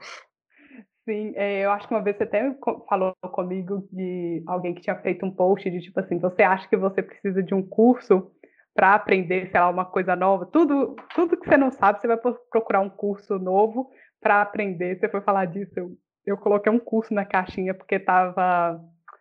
Sim, 1.08 1.32
é, 1.36 1.64
eu 1.64 1.70
acho 1.72 1.88
que 1.88 1.94
uma 1.94 2.02
vez 2.02 2.16
você 2.16 2.24
até 2.24 2.54
falou 2.88 3.16
comigo 3.32 3.88
de 3.90 4.42
alguém 4.46 4.74
que 4.74 4.82
tinha 4.82 4.94
feito 4.96 5.24
um 5.24 5.30
post 5.30 5.68
de 5.70 5.80
tipo 5.80 5.98
assim, 5.98 6.18
você 6.18 6.42
acha 6.42 6.68
que 6.68 6.76
você 6.76 7.02
precisa 7.02 7.42
de 7.42 7.54
um 7.54 7.62
curso 7.62 8.30
para 8.74 8.94
aprender, 8.94 9.50
sei 9.50 9.58
lá, 9.58 9.70
uma 9.70 9.86
coisa 9.86 10.14
nova? 10.14 10.46
Tudo, 10.46 10.94
tudo 11.14 11.36
que 11.36 11.48
você 11.48 11.56
não 11.56 11.70
sabe, 11.72 12.00
você 12.00 12.06
vai 12.06 12.18
procurar 12.50 12.80
um 12.80 12.90
curso 12.90 13.38
novo 13.38 13.90
para 14.20 14.42
aprender. 14.42 15.00
Você 15.00 15.08
foi 15.08 15.20
falar 15.22 15.46
disso, 15.46 15.72
eu, 15.76 15.96
eu 16.28 16.36
coloquei 16.36 16.70
um 16.70 16.78
curso 16.78 17.14
na 17.14 17.24
caixinha 17.24 17.74
porque 17.74 17.94
estava 17.94 18.80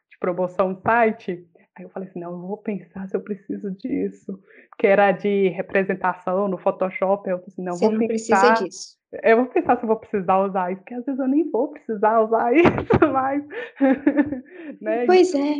de 0.09 0.17
promoção 0.19 0.69
no 0.69 0.81
site. 0.81 1.47
Aí 1.75 1.83
eu 1.83 1.89
falei 1.89 2.09
assim, 2.09 2.19
não, 2.19 2.31
eu 2.31 2.47
vou 2.47 2.57
pensar 2.57 3.07
se 3.07 3.15
eu 3.15 3.21
preciso 3.21 3.71
disso. 3.71 4.39
Que 4.77 4.87
era 4.87 5.11
de 5.11 5.49
representação 5.49 6.47
no 6.47 6.57
Photoshop. 6.57 7.29
Eu 7.29 7.37
falei 7.37 7.47
assim, 7.47 7.63
não, 7.63 7.73
Você 7.73 7.85
vou 7.85 7.91
não 7.93 8.07
pensar. 8.07 8.41
precisa 8.41 8.65
disso. 8.65 8.97
Eu 9.23 9.37
vou 9.37 9.45
pensar 9.45 9.77
se 9.77 9.83
eu 9.83 9.87
vou 9.87 9.97
precisar 9.97 10.39
usar 10.39 10.71
isso, 10.71 10.81
porque 10.81 10.95
às 10.95 11.05
vezes 11.05 11.19
eu 11.19 11.27
nem 11.27 11.49
vou 11.49 11.69
precisar 11.69 12.19
usar 12.21 12.51
isso 12.55 13.13
mais. 13.13 13.43
né? 14.81 15.05
Pois 15.05 15.33
é. 15.33 15.55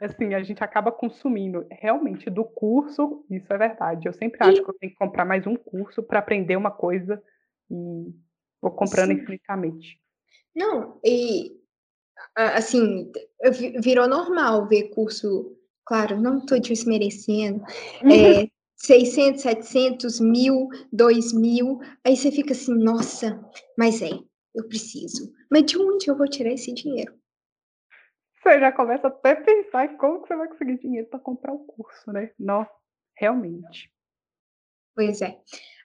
Assim, 0.00 0.34
a 0.34 0.42
gente 0.42 0.62
acaba 0.62 0.92
consumindo 0.92 1.66
realmente 1.70 2.30
do 2.30 2.44
curso, 2.44 3.24
isso 3.30 3.52
é 3.52 3.58
verdade. 3.58 4.06
Eu 4.06 4.12
sempre 4.12 4.38
acho 4.44 4.62
que 4.62 4.70
eu 4.70 4.74
tenho 4.74 4.92
que 4.92 4.98
comprar 4.98 5.24
mais 5.24 5.44
um 5.46 5.56
curso 5.56 6.02
para 6.02 6.20
aprender 6.20 6.56
uma 6.56 6.70
coisa 6.70 7.20
e 7.70 8.14
vou 8.60 8.70
comprando 8.70 9.12
Sim. 9.12 9.22
infinitamente. 9.22 10.00
Não, 10.58 10.98
e 11.04 11.56
assim, 12.34 13.12
virou 13.80 14.08
normal 14.08 14.66
ver 14.66 14.90
curso, 14.90 15.56
claro, 15.86 16.20
não 16.20 16.38
estou 16.38 16.58
desmerecendo, 16.60 17.62
é, 18.02 18.50
600, 18.74 19.40
700, 19.40 20.20
mil, 20.20 20.68
2 20.92 21.32
mil, 21.32 21.78
aí 22.04 22.16
você 22.16 22.32
fica 22.32 22.54
assim, 22.54 22.74
nossa, 22.74 23.40
mas 23.78 24.02
é, 24.02 24.10
eu 24.52 24.66
preciso. 24.66 25.32
Mas 25.48 25.64
de 25.66 25.78
onde 25.78 26.08
eu 26.08 26.16
vou 26.16 26.26
tirar 26.28 26.52
esse 26.52 26.74
dinheiro? 26.74 27.16
Você 28.42 28.58
já 28.58 28.72
começa 28.72 29.06
até 29.06 29.32
a 29.32 29.40
pensar 29.40 29.84
em 29.84 29.96
como 29.96 30.22
que 30.22 30.28
você 30.28 30.36
vai 30.36 30.48
conseguir 30.48 30.78
dinheiro 30.78 31.06
para 31.08 31.20
comprar 31.20 31.52
o 31.52 31.64
curso, 31.66 32.12
né? 32.12 32.32
Não, 32.36 32.66
realmente. 33.16 33.92
Pois 34.94 35.22
é. 35.22 35.38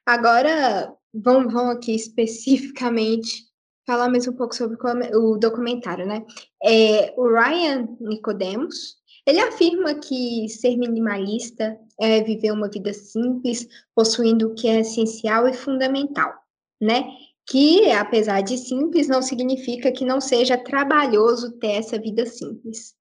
Agora, 0.04 0.96
vamos, 1.14 1.54
vamos 1.54 1.76
aqui 1.76 1.94
especificamente 1.96 3.53
falar 3.86 4.10
mais 4.10 4.28
um 4.28 4.34
pouco 4.34 4.56
sobre 4.56 4.78
o 5.16 5.38
documentário, 5.38 6.06
né? 6.06 6.26
É, 6.64 7.14
o 7.18 7.28
Ryan 7.28 7.88
Nicodemus, 8.00 8.98
ele 9.26 9.40
afirma 9.40 9.96
que 9.96 10.48
ser 10.50 10.76
minimalista 10.78 11.78
é 12.00 12.22
viver 12.22 12.52
uma 12.52 12.70
vida 12.70 12.94
simples, 12.94 13.68
possuindo 13.96 14.48
o 14.48 14.56
que 14.56 14.68
é 14.68 14.82
essencial 14.82 15.48
e 15.48 15.54
fundamental, 15.54 16.34
né? 16.82 17.06
Que, 17.46 17.92
apesar 17.92 18.42
de 18.42 18.58
simples, 18.58 19.08
não 19.08 19.22
significa 19.22 19.92
que 19.92 20.06
não 20.06 20.22
seja 20.22 20.58
trabalhoso 20.58 21.52
ter 21.60 21.74
essa 21.74 22.00
vida 22.00 22.26
simples. 22.26 22.96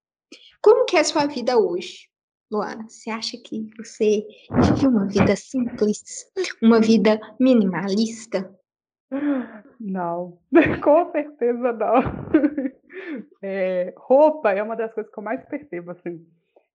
Como 0.61 0.85
que 0.85 0.97
é 0.97 1.01
a 1.01 1.05
sua 1.05 1.27
vida 1.27 1.59
hoje, 1.59 2.09
Luana? 2.51 2.89
Você 2.89 3.11
acha 3.11 3.37
que 3.37 3.69
você 3.77 4.25
vive 4.51 4.87
uma 4.87 5.07
vida 5.07 5.35
simples, 5.37 6.03
uma 6.61 6.81
vida 6.81 7.21
minimalista? 7.39 8.53
Não, 9.85 10.39
com 10.83 11.11
certeza 11.11 11.73
não. 11.73 11.95
É, 13.43 13.95
roupa 13.97 14.53
é 14.53 14.62
uma 14.62 14.77
das 14.77 14.93
coisas 14.93 15.11
que 15.11 15.19
eu 15.19 15.25
mais 15.25 15.43
percebo, 15.47 15.93
assim, 15.93 16.25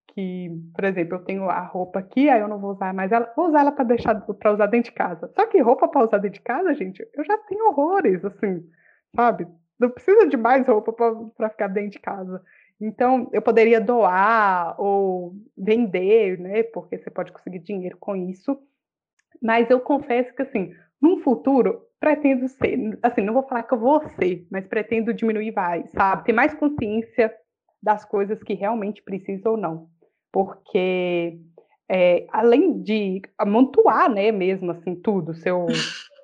que, 0.08 0.50
por 0.76 0.84
exemplo, 0.84 1.16
eu 1.18 1.24
tenho 1.24 1.50
a 1.50 1.62
roupa 1.62 2.00
aqui, 2.00 2.28
aí 2.30 2.42
eu 2.42 2.48
não 2.48 2.60
vou 2.60 2.72
usar 2.72 2.94
mais 2.94 3.12
ela, 3.12 3.32
vou 3.38 3.48
usar 3.48 3.62
ela 3.62 3.72
para 3.72 3.86
deixar 3.86 4.20
para 4.22 4.54
usar 4.54 4.66
dentro 4.66 4.92
de 4.92 4.98
casa. 4.98 5.32
Só 5.36 5.46
que 5.46 5.62
roupa 5.62 5.88
para 5.88 6.06
usar 6.06 6.18
dentro 6.18 6.40
de 6.40 6.42
casa, 6.42 6.74
gente, 6.74 7.08
eu 7.14 7.24
já 7.24 7.38
tenho 7.48 7.70
horrores, 7.70 8.26
assim, 8.26 8.68
sabe? 9.16 9.48
Não 9.80 9.92
precisa 9.92 10.28
de 10.28 10.36
mais 10.36 10.68
roupa 10.68 10.92
para 11.38 11.50
ficar 11.50 11.68
dentro 11.68 11.92
de 11.92 12.00
casa. 12.00 12.42
Então, 12.82 13.30
eu 13.32 13.42
poderia 13.42 13.80
doar 13.80 14.76
ou 14.82 15.36
vender, 15.58 16.40
né? 16.40 16.64
Porque 16.64 16.98
você 16.98 17.12
pode 17.12 17.32
conseguir 17.32 17.60
dinheiro 17.60 17.98
com 18.00 18.16
isso. 18.16 18.60
Mas 19.42 19.70
eu 19.70 19.80
confesso 19.80 20.34
que, 20.36 20.42
assim, 20.42 20.74
num 21.02 21.22
futuro, 21.22 21.87
pretendo 22.00 22.48
ser, 22.48 23.00
assim, 23.02 23.22
não 23.22 23.34
vou 23.34 23.44
falar 23.44 23.64
que 23.64 23.74
eu 23.74 23.80
vou 23.80 24.02
ser, 24.20 24.46
mas 24.52 24.68
pretendo 24.68 25.14
diminuir 25.14 25.54
mais, 25.54 25.90
sabe? 25.92 26.26
Ter 26.26 26.34
mais 26.34 26.54
consciência 26.54 27.34
das 27.82 28.06
coisas 28.06 28.42
que 28.44 28.54
realmente 28.54 29.02
preciso 29.02 29.50
ou 29.50 29.58
não. 29.58 29.90
Porque, 30.32 31.40
é, 31.90 32.28
além 32.32 32.82
de 32.82 33.22
amontoar, 33.38 34.10
né, 34.10 34.32
mesmo, 34.32 34.72
assim, 34.72 34.96
tudo, 34.96 35.34
seu... 35.34 35.66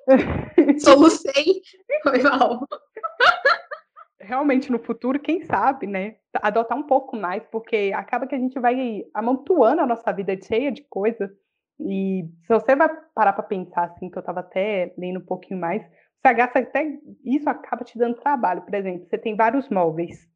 Solucei, 0.78 1.62
foi 2.02 2.22
mal. 2.22 2.66
Realmente, 4.20 4.70
no 4.70 4.78
futuro, 4.78 5.18
quem 5.18 5.42
sabe, 5.42 5.86
né, 5.86 6.16
adotar 6.34 6.78
um 6.78 6.84
pouco 6.84 7.16
mais, 7.16 7.42
porque 7.50 7.92
acaba 7.94 8.26
que 8.26 8.34
a 8.34 8.38
gente 8.38 8.58
vai 8.58 9.04
amontoando 9.12 9.82
a 9.82 9.86
nossa 9.86 10.12
vida 10.12 10.38
cheia 10.40 10.72
de 10.72 10.82
coisas, 10.88 11.30
e 11.80 12.28
se 12.42 12.48
você 12.48 12.76
vai 12.76 12.88
parar 13.14 13.32
para 13.32 13.42
pensar 13.42 13.84
assim, 13.84 14.08
que 14.08 14.16
eu 14.16 14.20
estava 14.20 14.40
até 14.40 14.94
lendo 14.96 15.18
um 15.18 15.24
pouquinho 15.24 15.60
mais, 15.60 15.82
você 16.24 16.34
gasta 16.34 16.58
até 16.60 16.98
isso 17.24 17.48
acaba 17.48 17.84
te 17.84 17.98
dando 17.98 18.20
trabalho. 18.20 18.62
Por 18.62 18.74
exemplo, 18.74 19.06
você 19.06 19.18
tem 19.18 19.36
vários 19.36 19.68
móveis. 19.68 20.26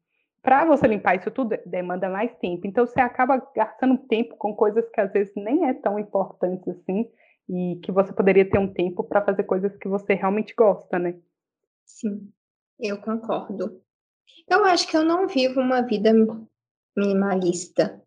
Para 0.41 0.65
você 0.65 0.87
limpar 0.87 1.15
isso 1.15 1.31
tudo 1.31 1.57
demanda 1.65 2.09
mais 2.09 2.33
tempo. 2.37 2.67
Então 2.67 2.85
você 2.85 3.01
acaba 3.01 3.37
gastando 3.55 3.97
tempo 3.97 4.35
com 4.37 4.55
coisas 4.55 4.87
que 4.89 5.01
às 5.01 5.11
vezes 5.11 5.33
nem 5.35 5.67
é 5.67 5.73
tão 5.73 5.97
importantes 5.99 6.67
assim 6.67 7.09
e 7.49 7.79
que 7.83 7.91
você 7.91 8.13
poderia 8.13 8.49
ter 8.49 8.59
um 8.59 8.71
tempo 8.71 9.03
para 9.03 9.25
fazer 9.25 9.43
coisas 9.43 9.75
que 9.77 9.87
você 9.87 10.13
realmente 10.13 10.53
gosta, 10.55 10.99
né? 10.99 11.15
Sim, 11.83 12.31
eu 12.79 13.01
concordo. 13.01 13.81
Eu 14.47 14.63
acho 14.65 14.87
que 14.87 14.95
eu 14.95 15.03
não 15.03 15.27
vivo 15.27 15.59
uma 15.59 15.81
vida 15.81 16.11
minimalista. 16.95 18.01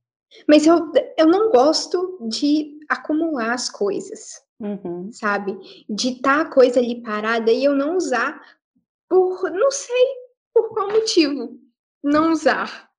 Mas 0.49 0.67
eu, 0.67 0.91
eu 1.19 1.27
não 1.27 1.51
gosto 1.51 2.19
de 2.29 2.72
acumular 2.89 3.53
as 3.53 3.69
coisas, 3.71 4.43
uhum. 4.61 5.11
sabe? 5.13 5.57
De 5.89 6.11
estar 6.11 6.41
a 6.41 6.51
coisa 6.51 6.81
ali 6.81 7.03
parada 7.03 7.51
e 7.51 7.65
eu 7.65 7.75
não 7.75 7.97
usar 7.97 8.41
por, 9.09 9.51
não 9.51 9.71
sei 9.71 10.07
por 10.55 10.71
qual 10.71 10.91
motivo, 10.91 11.59
não 12.03 12.33
usar. 12.33 12.91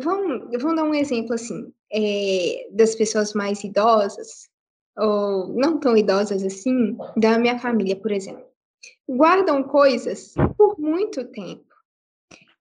Vamos, 0.00 0.50
vamos 0.60 0.76
dar 0.76 0.84
um 0.84 0.94
exemplo 0.94 1.34
assim, 1.34 1.72
é, 1.92 2.68
das 2.72 2.94
pessoas 2.94 3.34
mais 3.34 3.64
idosas, 3.64 4.48
ou 4.96 5.48
não 5.48 5.80
tão 5.80 5.96
idosas 5.96 6.44
assim, 6.44 6.96
da 7.16 7.38
minha 7.38 7.58
família, 7.58 7.96
por 7.96 8.12
exemplo. 8.12 8.44
Guardam 9.08 9.62
coisas 9.64 10.34
por 10.56 10.78
muito 10.78 11.24
tempo. 11.24 11.64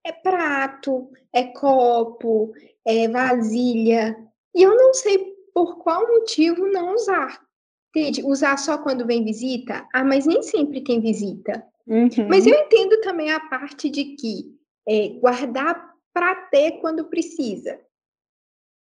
É 0.04 0.12
prato, 0.12 1.10
é 1.34 1.44
copo, 1.44 2.52
é 2.86 3.08
vasilha. 3.08 4.18
E 4.56 4.64
eu 4.64 4.76
não 4.76 4.94
sei 4.94 5.29
por 5.60 5.78
qual 5.80 6.08
motivo 6.08 6.66
não 6.68 6.96
usar. 6.96 7.42
Entende? 7.90 8.24
Usar 8.24 8.56
só 8.58 8.78
quando 8.78 9.06
vem 9.06 9.26
visita? 9.26 9.86
Ah, 9.94 10.06
mas 10.06 10.26
nem 10.26 10.42
sempre 10.42 10.82
tem 10.82 11.02
visita. 11.02 11.66
Uhum. 11.86 12.08
Mas 12.30 12.48
eu 12.48 12.56
entendo 12.56 13.02
também 13.02 13.30
a 13.30 13.42
parte 13.42 13.90
de 13.90 14.16
que 14.16 14.58
é, 14.88 15.10
guardar 15.20 15.94
para 16.14 16.34
ter 16.34 16.80
quando 16.80 17.10
precisa. 17.10 17.78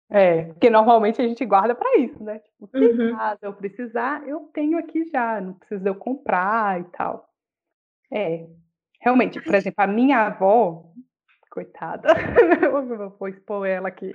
É, 0.09 0.45
porque 0.45 0.67
normalmente 0.67 1.21
a 1.21 1.27
gente 1.27 1.45
guarda 1.45 1.75
para 1.75 1.95
isso, 1.99 2.23
né? 2.23 2.39
Tipo, 2.39 2.67
se 2.67 2.77
Uhum. 2.77 3.15
caso 3.15 3.39
eu 3.43 3.53
precisar, 3.53 4.27
eu 4.27 4.39
tenho 4.51 4.79
aqui 4.79 5.05
já, 5.11 5.39
não 5.39 5.53
preciso 5.53 5.87
eu 5.87 5.95
comprar 5.95 6.81
e 6.81 6.85
tal. 6.85 7.29
É, 8.11 8.47
realmente, 8.99 9.39
por 9.39 9.53
exemplo, 9.53 9.83
a 9.83 9.87
minha 9.87 10.25
avó, 10.25 10.91
coitada, 11.53 12.09
eu 12.63 13.11
vou 13.11 13.27
expor 13.29 13.67
ela 13.67 13.87
aqui. 13.87 14.11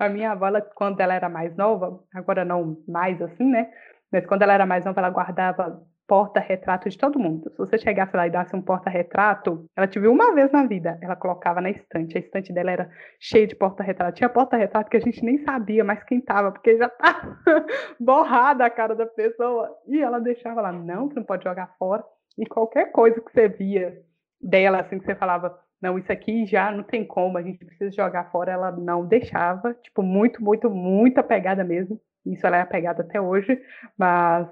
A 0.00 0.08
minha 0.08 0.32
avó, 0.32 0.48
ela, 0.48 0.60
quando 0.60 1.00
ela 1.00 1.14
era 1.14 1.28
mais 1.28 1.56
nova, 1.56 2.02
agora 2.12 2.44
não 2.44 2.76
mais 2.88 3.22
assim, 3.22 3.48
né? 3.48 3.70
Mas 4.12 4.26
quando 4.26 4.42
ela 4.42 4.52
era 4.52 4.66
mais 4.66 4.84
nova, 4.84 5.00
ela 5.00 5.10
guardava 5.10 5.80
porta-retrato 6.08 6.88
de 6.90 6.98
todo 6.98 7.20
mundo. 7.20 7.48
Se 7.52 7.56
você 7.56 7.78
chegasse 7.78 8.14
lá 8.16 8.26
e 8.26 8.30
desse 8.30 8.54
um 8.54 8.60
porta-retrato, 8.60 9.64
ela 9.76 9.86
viu 9.86 10.10
uma 10.10 10.34
vez 10.34 10.50
na 10.50 10.66
vida, 10.66 10.98
ela 11.00 11.14
colocava 11.14 11.60
na 11.60 11.70
estante. 11.70 12.18
A 12.18 12.20
estante 12.20 12.52
dela 12.52 12.72
era 12.72 12.90
cheia 13.20 13.46
de 13.46 13.54
porta-retrato. 13.54 14.16
Tinha 14.16 14.28
porta-retrato 14.28 14.90
que 14.90 14.96
a 14.96 15.00
gente 15.00 15.24
nem 15.24 15.38
sabia 15.44 15.84
mais 15.84 16.02
quem 16.02 16.20
tava, 16.20 16.50
porque 16.50 16.76
já 16.76 16.88
tá 16.88 17.38
borrada 17.98 18.66
a 18.66 18.70
cara 18.70 18.96
da 18.96 19.06
pessoa. 19.06 19.70
E 19.86 20.02
ela 20.02 20.18
deixava 20.18 20.60
lá, 20.60 20.72
não, 20.72 21.08
você 21.08 21.20
não 21.20 21.24
pode 21.24 21.44
jogar 21.44 21.74
fora. 21.78 22.04
E 22.36 22.44
qualquer 22.44 22.90
coisa 22.90 23.20
que 23.20 23.32
você 23.32 23.48
via 23.48 23.96
dela, 24.40 24.80
assim, 24.80 24.98
que 24.98 25.06
você 25.06 25.14
falava, 25.14 25.56
não, 25.82 25.98
isso 25.98 26.12
aqui 26.12 26.46
já 26.46 26.70
não 26.70 26.84
tem 26.84 27.04
como, 27.04 27.36
a 27.36 27.42
gente 27.42 27.64
precisa 27.64 27.90
jogar 27.90 28.30
fora. 28.30 28.52
Ela 28.52 28.70
não 28.70 29.04
deixava, 29.04 29.74
tipo, 29.74 30.00
muito, 30.00 30.42
muito, 30.42 30.70
muito 30.70 31.18
apegada 31.18 31.64
mesmo. 31.64 32.00
Isso 32.24 32.46
ela 32.46 32.58
é 32.58 32.60
apegada 32.60 33.02
até 33.02 33.20
hoje, 33.20 33.60
mas 33.98 34.48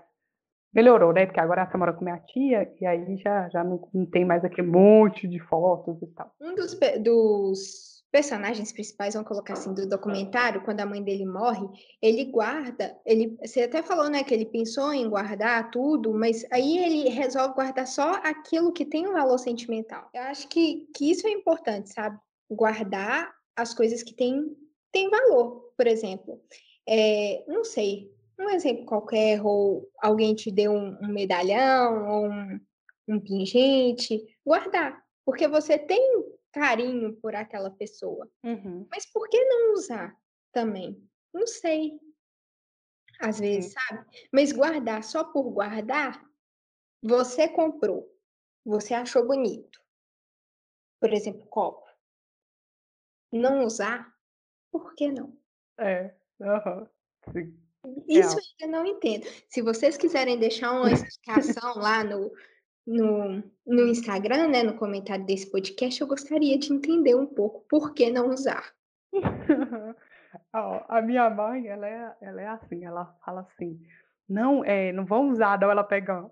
melhorou, 0.74 1.12
né? 1.12 1.26
Porque 1.26 1.38
agora 1.38 1.62
ela 1.62 1.70
tá 1.70 1.78
morando 1.78 1.98
com 1.98 2.04
minha 2.04 2.18
tia 2.18 2.68
e 2.80 2.84
aí 2.84 3.16
já, 3.18 3.48
já 3.48 3.62
não, 3.62 3.80
não 3.94 4.06
tem 4.06 4.24
mais 4.24 4.44
aquele 4.44 4.66
monte 4.66 5.28
de 5.28 5.38
fotos 5.38 6.02
e 6.02 6.06
tal. 6.08 6.34
Um 6.40 6.54
dos, 6.56 6.76
dos 7.00 7.89
personagens 8.10 8.72
principais, 8.72 9.14
vamos 9.14 9.28
colocar 9.28 9.52
assim, 9.52 9.72
do 9.72 9.88
documentário, 9.88 10.62
quando 10.64 10.80
a 10.80 10.86
mãe 10.86 11.02
dele 11.02 11.24
morre, 11.24 11.66
ele 12.02 12.24
guarda, 12.24 12.98
ele, 13.06 13.38
você 13.40 13.62
até 13.62 13.82
falou, 13.82 14.08
né, 14.08 14.24
que 14.24 14.34
ele 14.34 14.46
pensou 14.46 14.92
em 14.92 15.08
guardar 15.08 15.70
tudo, 15.70 16.12
mas 16.12 16.44
aí 16.50 16.78
ele 16.78 17.08
resolve 17.08 17.54
guardar 17.54 17.86
só 17.86 18.14
aquilo 18.24 18.72
que 18.72 18.84
tem 18.84 19.08
um 19.08 19.12
valor 19.12 19.38
sentimental. 19.38 20.08
Eu 20.12 20.22
acho 20.22 20.48
que, 20.48 20.88
que 20.94 21.10
isso 21.10 21.26
é 21.26 21.30
importante, 21.30 21.92
sabe? 21.92 22.18
Guardar 22.50 23.32
as 23.54 23.72
coisas 23.72 24.02
que 24.02 24.14
têm, 24.14 24.56
têm 24.90 25.08
valor, 25.08 25.72
por 25.76 25.86
exemplo. 25.86 26.40
É, 26.88 27.44
não 27.46 27.62
sei, 27.64 28.10
um 28.38 28.50
exemplo 28.50 28.86
qualquer, 28.86 29.44
ou 29.44 29.88
alguém 30.02 30.34
te 30.34 30.50
deu 30.50 30.72
um, 30.72 30.98
um 31.00 31.08
medalhão, 31.08 32.08
ou 32.08 32.26
um, 32.26 32.60
um 33.06 33.20
pingente, 33.20 34.20
guardar. 34.44 35.00
Porque 35.24 35.46
você 35.46 35.78
tem 35.78 36.24
carinho 36.52 37.16
por 37.16 37.34
aquela 37.34 37.70
pessoa. 37.70 38.30
Uhum. 38.42 38.86
Mas 38.90 39.06
por 39.06 39.28
que 39.28 39.42
não 39.44 39.74
usar 39.74 40.16
também? 40.52 41.08
Não 41.32 41.46
sei. 41.46 42.00
Às 43.20 43.38
vezes, 43.38 43.72
sabe? 43.72 44.06
Mas 44.32 44.50
guardar 44.50 45.04
só 45.04 45.24
por 45.24 45.50
guardar, 45.50 46.24
você 47.02 47.48
comprou, 47.48 48.10
você 48.64 48.94
achou 48.94 49.26
bonito. 49.26 49.80
Por 50.98 51.12
exemplo, 51.12 51.46
copo. 51.46 51.88
Não 53.32 53.64
usar, 53.64 54.14
por 54.70 54.94
que 54.94 55.12
não? 55.12 55.38
É, 55.78 56.14
uhum. 56.40 56.86
Sim. 57.32 57.60
Isso 58.08 58.38
é. 58.38 58.64
eu 58.64 58.68
não 58.68 58.84
entendo. 58.84 59.26
Se 59.48 59.62
vocês 59.62 59.96
quiserem 59.96 60.38
deixar 60.38 60.72
uma 60.72 60.90
explicação 60.92 61.76
lá 61.76 62.04
no, 62.04 62.30
no, 62.90 63.42
no 63.64 63.86
Instagram, 63.86 64.48
né, 64.48 64.64
no 64.64 64.74
comentário 64.74 65.24
desse 65.24 65.48
podcast, 65.48 66.00
eu 66.00 66.08
gostaria 66.08 66.58
de 66.58 66.72
entender 66.72 67.14
um 67.14 67.26
pouco 67.26 67.64
por 67.68 67.94
que 67.94 68.10
não 68.10 68.30
usar. 68.30 68.64
a 70.52 71.00
minha 71.00 71.30
mãe, 71.30 71.68
ela 71.68 71.86
é, 71.86 72.16
ela 72.20 72.40
é 72.40 72.48
assim, 72.48 72.84
ela 72.84 73.04
fala 73.24 73.42
assim, 73.42 73.80
não, 74.28 74.64
é, 74.64 74.90
não 74.92 75.04
vão 75.04 75.30
usar, 75.30 75.60
não, 75.60 75.70
ela 75.70 75.84
pega 75.84 76.28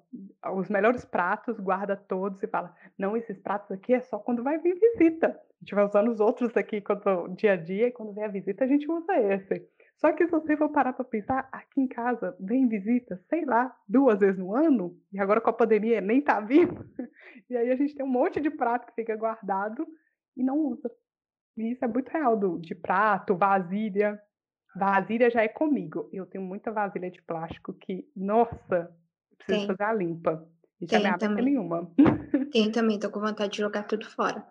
os 0.53 0.69
melhores 0.69 1.05
pratos, 1.05 1.61
guarda 1.61 1.97
todos 1.97 2.43
e 2.43 2.49
fala, 2.49 2.75
não, 2.99 3.17
esses 3.17 3.39
pratos 3.39 3.71
aqui 3.71 3.95
é 3.95 4.01
só 4.01 4.19
quando 4.19 4.43
vai 4.43 4.59
vir 4.59 4.75
visita. 4.75 5.29
A 5.29 5.61
gente 5.61 5.75
vai 5.77 5.85
usando 5.85 6.11
os 6.11 6.19
outros 6.19 6.57
aqui 6.57 6.81
quando, 6.81 7.29
dia 7.37 7.53
a 7.53 7.57
dia, 7.57 7.87
e 7.87 7.93
quando 7.93 8.13
vem 8.13 8.25
a 8.25 8.29
visita 8.29 8.65
a 8.65 8.69
gente 8.69 8.91
usa 8.91 9.17
esse. 9.17 9.65
Só 9.99 10.13
que 10.13 10.25
se 10.25 10.31
você 10.31 10.57
for 10.57 10.69
parar 10.71 10.93
para 10.93 11.05
pensar, 11.05 11.49
aqui 11.51 11.81
em 11.81 11.89
casa 11.89 12.37
vem 12.39 12.69
visita, 12.69 13.21
sei 13.29 13.45
lá, 13.45 13.77
duas 13.89 14.21
vezes 14.21 14.39
no 14.39 14.55
ano, 14.55 14.97
e 15.13 15.19
agora 15.19 15.41
com 15.41 15.51
a 15.51 15.53
pandemia 15.53 16.01
nem 16.01 16.21
tá 16.21 16.41
vindo. 16.41 16.89
E 17.51 17.57
aí 17.57 17.71
a 17.71 17.77
gente 17.77 17.95
tem 17.95 18.05
um 18.05 18.11
monte 18.11 18.43
de 18.43 18.51
prato 18.51 18.87
que 18.87 18.93
fica 18.93 19.17
guardado 19.17 19.87
e 20.37 20.43
não 20.43 20.59
usa. 20.59 20.91
E 21.57 21.73
isso 21.73 21.83
é 21.83 21.89
muito 21.89 22.11
real 22.11 22.37
do, 22.37 22.59
de 22.59 22.75
prato, 22.75 23.35
vasilha. 23.35 24.21
Vasilha 24.77 25.31
já 25.31 25.43
é 25.43 25.49
comigo. 25.49 26.11
Eu 26.13 26.27
tenho 26.27 26.45
muita 26.45 26.71
vasilha 26.71 27.11
de 27.11 27.23
plástico 27.23 27.73
que, 27.73 28.07
nossa, 28.15 28.95
preciso 29.39 29.69
fazer 29.69 29.83
a 29.83 29.95
limpa. 29.95 30.47
E 30.79 30.87
já 30.87 31.01
tem 31.01 31.17
também. 31.17 31.45
nenhuma. 31.47 31.91
Tem 32.53 32.69
também, 32.71 32.99
tô 32.99 33.11
com 33.11 33.19
vontade 33.19 33.53
de 33.53 33.63
jogar 33.63 33.85
tudo 33.85 34.07
fora 34.07 34.47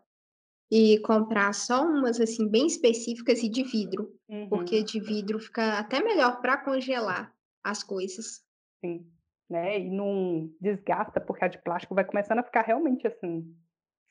e 0.70 1.00
comprar 1.00 1.54
só 1.54 1.84
umas 1.86 2.20
assim 2.20 2.48
bem 2.48 2.68
específicas 2.68 3.42
e 3.42 3.50
de 3.50 3.64
vidro, 3.64 4.14
uhum. 4.28 4.50
porque 4.50 4.84
de 4.84 5.00
vidro 5.00 5.40
fica 5.40 5.80
até 5.80 6.04
melhor 6.04 6.42
para 6.42 6.58
congelar 6.58 7.34
as 7.64 7.84
coisas. 7.84 8.44
Sim, 8.84 9.06
né? 9.50 9.80
E 9.80 9.90
não 9.90 10.52
desgasta, 10.60 11.22
porque 11.22 11.46
a 11.46 11.48
de 11.48 11.62
plástico 11.62 11.96
vai 11.96 12.04
começando 12.04 12.40
a 12.40 12.44
ficar 12.44 12.64
realmente 12.64 13.08
assim 13.08 13.56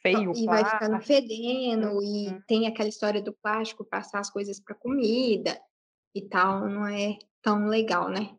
feio. 0.01 0.33
E 0.35 0.47
vai 0.47 0.65
ficando 0.65 1.01
fedendo 1.01 1.89
uhum. 1.89 2.03
e 2.03 2.43
tem 2.47 2.67
aquela 2.67 2.89
história 2.89 3.21
do 3.21 3.33
plástico 3.33 3.85
passar 3.85 4.21
as 4.21 4.31
coisas 4.31 4.59
para 4.59 4.75
comida 4.75 5.61
e 6.15 6.23
tal, 6.23 6.67
não 6.69 6.87
é 6.87 7.19
tão 7.43 7.67
legal, 7.67 8.09
né? 8.09 8.35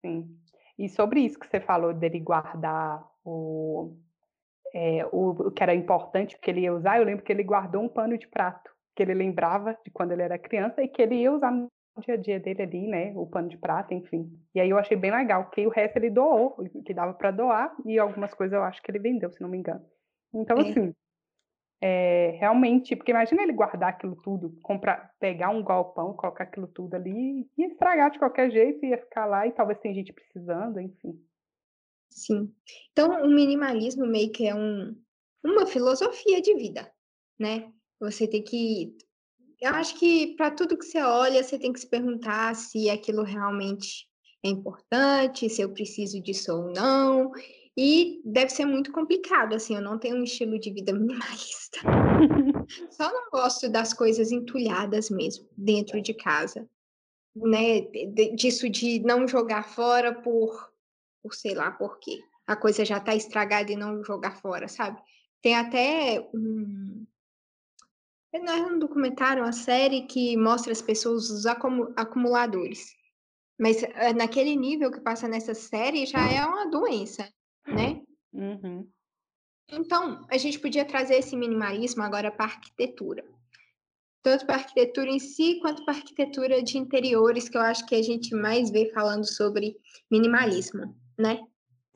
Sim. 0.00 0.38
E 0.78 0.88
sobre 0.88 1.20
isso 1.20 1.38
que 1.38 1.46
você 1.46 1.60
falou 1.60 1.92
dele 1.92 2.20
guardar 2.20 3.04
o 3.24 3.96
é, 4.74 5.06
o, 5.12 5.30
o, 5.30 5.50
que 5.50 5.62
era 5.62 5.74
importante 5.74 6.38
que 6.38 6.50
ele 6.50 6.60
ia 6.62 6.74
usar, 6.74 6.98
eu 6.98 7.04
lembro 7.04 7.24
que 7.24 7.32
ele 7.32 7.42
guardou 7.42 7.82
um 7.82 7.88
pano 7.88 8.16
de 8.18 8.28
prato, 8.28 8.70
que 8.96 9.02
ele 9.02 9.14
lembrava 9.14 9.76
de 9.84 9.90
quando 9.90 10.12
ele 10.12 10.22
era 10.22 10.38
criança 10.38 10.82
e 10.82 10.88
que 10.88 11.02
ele 11.02 11.16
ia 11.16 11.32
usar 11.32 11.50
no 11.50 11.68
dia 12.00 12.14
a 12.14 12.16
dia 12.16 12.40
dele 12.40 12.62
ali, 12.62 12.86
né, 12.86 13.12
o 13.16 13.26
pano 13.26 13.48
de 13.48 13.58
prata, 13.58 13.94
enfim. 13.94 14.30
E 14.54 14.60
aí 14.60 14.70
eu 14.70 14.78
achei 14.78 14.96
bem 14.96 15.10
legal, 15.10 15.50
que 15.50 15.66
o 15.66 15.70
resto 15.70 15.96
ele 15.96 16.10
doou, 16.10 16.56
que 16.84 16.94
dava 16.94 17.12
para 17.14 17.30
doar, 17.30 17.74
e 17.84 17.98
algumas 17.98 18.32
coisas 18.34 18.56
eu 18.56 18.62
acho 18.62 18.82
que 18.82 18.90
ele 18.90 18.98
vendeu, 18.98 19.30
se 19.30 19.40
não 19.40 19.48
me 19.48 19.58
engano. 19.58 19.84
Então, 20.32 20.58
assim, 20.58 20.94
é, 21.80 22.36
realmente, 22.40 22.96
porque 22.96 23.12
imagina 23.12 23.42
ele 23.42 23.52
guardar 23.52 23.90
aquilo 23.90 24.16
tudo, 24.16 24.56
comprar, 24.62 25.12
pegar 25.20 25.50
um 25.50 25.62
galpão, 25.62 26.14
colocar 26.14 26.44
aquilo 26.44 26.66
tudo 26.66 26.94
ali 26.94 27.48
e 27.56 27.64
estragar 27.64 28.10
de 28.10 28.18
qualquer 28.18 28.50
jeito, 28.50 28.84
ia 28.84 28.98
ficar 28.98 29.26
lá 29.26 29.46
e 29.46 29.52
talvez 29.52 29.78
tem 29.78 29.94
gente 29.94 30.12
precisando, 30.12 30.80
enfim. 30.80 31.18
Sim. 32.10 32.52
Então, 32.92 33.22
o 33.24 33.28
minimalismo 33.28 34.06
meio 34.06 34.30
que 34.30 34.46
é 34.46 34.54
um, 34.54 34.96
uma 35.44 35.66
filosofia 35.66 36.40
de 36.40 36.54
vida, 36.54 36.90
né? 37.38 37.72
Você 38.00 38.26
tem 38.26 38.42
que. 38.42 38.96
Eu 39.60 39.70
acho 39.74 39.98
que 39.98 40.36
para 40.36 40.50
tudo 40.50 40.78
que 40.78 40.84
você 40.84 41.00
olha, 41.00 41.42
você 41.42 41.58
tem 41.58 41.72
que 41.72 41.80
se 41.80 41.88
perguntar 41.88 42.54
se 42.54 42.88
aquilo 42.88 43.22
realmente 43.22 44.06
é 44.44 44.48
importante, 44.48 45.48
se 45.48 45.62
eu 45.62 45.72
preciso 45.72 46.20
disso 46.22 46.52
ou 46.52 46.72
não. 46.72 47.32
E 47.76 48.20
deve 48.24 48.50
ser 48.50 48.64
muito 48.64 48.90
complicado, 48.90 49.54
assim, 49.54 49.76
eu 49.76 49.80
não 49.80 49.98
tenho 49.98 50.16
um 50.16 50.24
estilo 50.24 50.58
de 50.58 50.72
vida 50.72 50.92
minimalista. 50.94 51.78
Só 52.90 53.12
não 53.12 53.30
gosto 53.30 53.68
das 53.68 53.92
coisas 53.92 54.32
entulhadas 54.32 55.10
mesmo, 55.10 55.48
dentro 55.56 56.02
de 56.02 56.12
casa. 56.12 56.68
Né? 57.36 57.82
Disso 58.34 58.68
de 58.68 58.98
não 59.00 59.28
jogar 59.28 59.62
fora 59.62 60.12
por 60.12 60.72
por 61.22 61.34
sei 61.34 61.54
lá 61.54 61.70
por 61.70 61.98
quê. 61.98 62.20
A 62.46 62.56
coisa 62.56 62.84
já 62.84 62.98
está 62.98 63.14
estragada 63.14 63.70
e 63.70 63.76
não 63.76 64.02
jogar 64.02 64.40
fora, 64.40 64.68
sabe? 64.68 65.00
Tem 65.42 65.54
até 65.54 66.28
um. 66.34 67.06
Não 68.32 68.52
é 68.52 68.62
um 68.62 68.78
documentário, 68.78 69.42
uma 69.42 69.52
série 69.52 70.06
que 70.06 70.36
mostra 70.36 70.72
as 70.72 70.82
pessoas, 70.82 71.30
os 71.30 71.46
acumuladores. 71.46 72.94
Mas 73.58 73.82
eh, 73.82 74.12
naquele 74.12 74.54
nível 74.54 74.90
que 74.90 75.00
passa 75.00 75.26
nessa 75.26 75.54
série 75.54 76.06
já 76.06 76.30
é 76.30 76.44
uma 76.44 76.70
doença, 76.70 77.28
né? 77.66 78.02
Uhum. 78.32 78.88
Então, 79.70 80.24
a 80.30 80.38
gente 80.38 80.58
podia 80.58 80.84
trazer 80.84 81.16
esse 81.16 81.36
minimalismo 81.36 82.02
agora 82.02 82.30
para 82.30 82.46
a 82.46 82.48
arquitetura. 82.48 83.24
Tanto 84.22 84.46
para 84.46 84.56
a 84.56 84.58
arquitetura 84.58 85.10
em 85.10 85.18
si, 85.18 85.58
quanto 85.60 85.84
para 85.84 85.94
a 85.94 85.96
arquitetura 85.96 86.62
de 86.62 86.78
interiores, 86.78 87.48
que 87.48 87.56
eu 87.56 87.62
acho 87.62 87.84
que 87.86 87.94
a 87.94 88.02
gente 88.02 88.34
mais 88.34 88.70
vê 88.70 88.90
falando 88.92 89.24
sobre 89.24 89.76
minimalismo 90.10 90.94
né? 91.18 91.40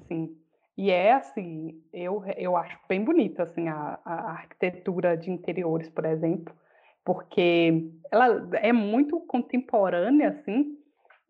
Sim. 0.08 0.37
E 0.76 0.90
é 0.90 1.12
assim, 1.12 1.82
eu, 1.92 2.24
eu 2.37 2.56
acho 2.56 2.78
bem 2.88 3.04
bonita 3.04 3.42
assim, 3.42 3.68
a, 3.68 4.00
a 4.04 4.30
arquitetura 4.32 5.16
de 5.16 5.30
interiores, 5.30 5.88
por 5.90 6.04
exemplo, 6.06 6.54
porque 7.04 7.90
ela 8.11 8.48
é 8.54 8.72
muito 8.72 9.20
contemporânea, 9.20 10.30
assim, 10.30 10.76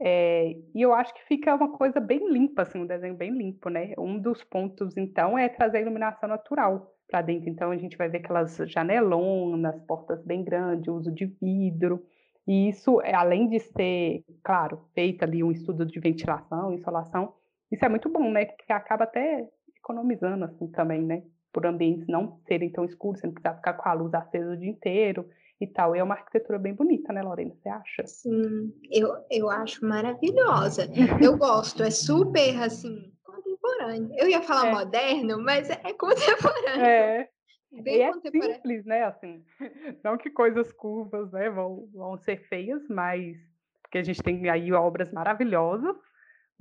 é, 0.05 0.57
e 0.75 0.83
eu 0.83 0.93
acho 0.93 1.15
que 1.15 1.23
fica 1.25 1.55
uma 1.55 1.71
coisa 1.71 2.01
bem 2.01 2.29
limpa, 2.29 2.63
assim, 2.63 2.79
um 2.81 2.87
desenho 2.87 3.15
bem 3.15 3.31
limpo, 3.31 3.69
né? 3.69 3.95
Um 3.97 4.19
dos 4.19 4.43
pontos, 4.43 4.97
então, 4.97 5.39
é 5.39 5.49
trazer 5.49 5.79
a 5.79 5.81
iluminação 5.81 6.29
natural 6.29 6.93
para 7.09 7.23
dentro. 7.23 7.49
Então, 7.49 7.71
a 7.71 7.77
gente 7.77 7.97
vai 7.97 8.09
ver 8.09 8.19
aquelas 8.19 8.57
janelonas, 8.67 9.81
portas 9.87 10.21
bem 10.25 10.43
grandes, 10.43 10.89
uso 10.89 11.13
de 11.13 11.27
vidro. 11.41 12.03
E 12.49 12.69
isso, 12.69 13.01
além 13.15 13.49
de 13.49 13.61
ser, 13.61 14.25
claro, 14.43 14.89
feito 14.93 15.23
ali 15.23 15.45
um 15.45 15.53
estudo 15.53 15.87
de 15.87 16.01
ventilação, 16.01 16.73
insolação, 16.73 17.35
isso 17.73 17.85
é 17.85 17.89
muito 17.89 18.09
bom, 18.11 18.31
né? 18.31 18.45
Que 18.45 18.73
acaba 18.73 19.05
até 19.05 19.49
economizando, 19.77 20.45
assim, 20.45 20.69
também, 20.69 21.03
né? 21.03 21.23
Por 21.51 21.67
ambientes 21.67 22.07
não 22.07 22.39
serem 22.47 22.71
tão 22.71 22.85
escuros, 22.85 23.21
você 23.21 23.27
não 23.27 23.35
precisa 23.35 23.57
ficar 23.57 23.73
com 23.75 23.89
a 23.89 23.93
luz 23.95 24.13
acesa 24.15 24.53
o 24.53 24.57
dia 24.57 24.71
inteiro 24.71 25.29
e 25.59 25.67
tal. 25.67 25.97
E 25.97 25.99
é 25.99 26.05
uma 26.05 26.15
arquitetura 26.15 26.59
bem 26.59 26.75
bonita, 26.75 27.13
né, 27.13 27.23
Lorena? 27.23 27.55
Você 27.55 27.69
acha? 27.69 28.07
Sim, 28.07 28.73
eu, 28.91 29.09
eu 29.31 29.51
acho 29.51 29.85
maravilhosa. 29.85 30.87
Eu 31.23 31.37
gosto, 31.39 31.83
é 31.83 31.91
super, 31.91 32.63
assim, 32.63 33.11
contemporâneo. 33.25 34.11
Eu 34.19 34.29
ia 34.29 34.43
falar 34.43 34.69
é. 34.69 34.73
moderno, 34.73 35.43
mas 35.43 35.71
é 35.71 35.93
contemporâneo. 35.95 36.85
É. 36.85 37.29
Bem 37.73 37.97
e 37.97 38.03
é 38.03 38.13
simples, 38.13 38.85
né? 38.85 39.05
Assim, 39.05 39.43
não 40.05 40.19
que 40.19 40.29
coisas 40.29 40.71
curvas, 40.73 41.33
né, 41.33 41.49
vão, 41.49 41.89
vão 41.95 42.19
ser 42.19 42.37
feias, 42.49 42.87
mas 42.91 43.39
porque 43.83 43.97
a 43.99 44.03
gente 44.03 44.23
tem 44.23 44.49
aí 44.51 44.73
obras 44.73 45.11
maravilhosas 45.11 45.97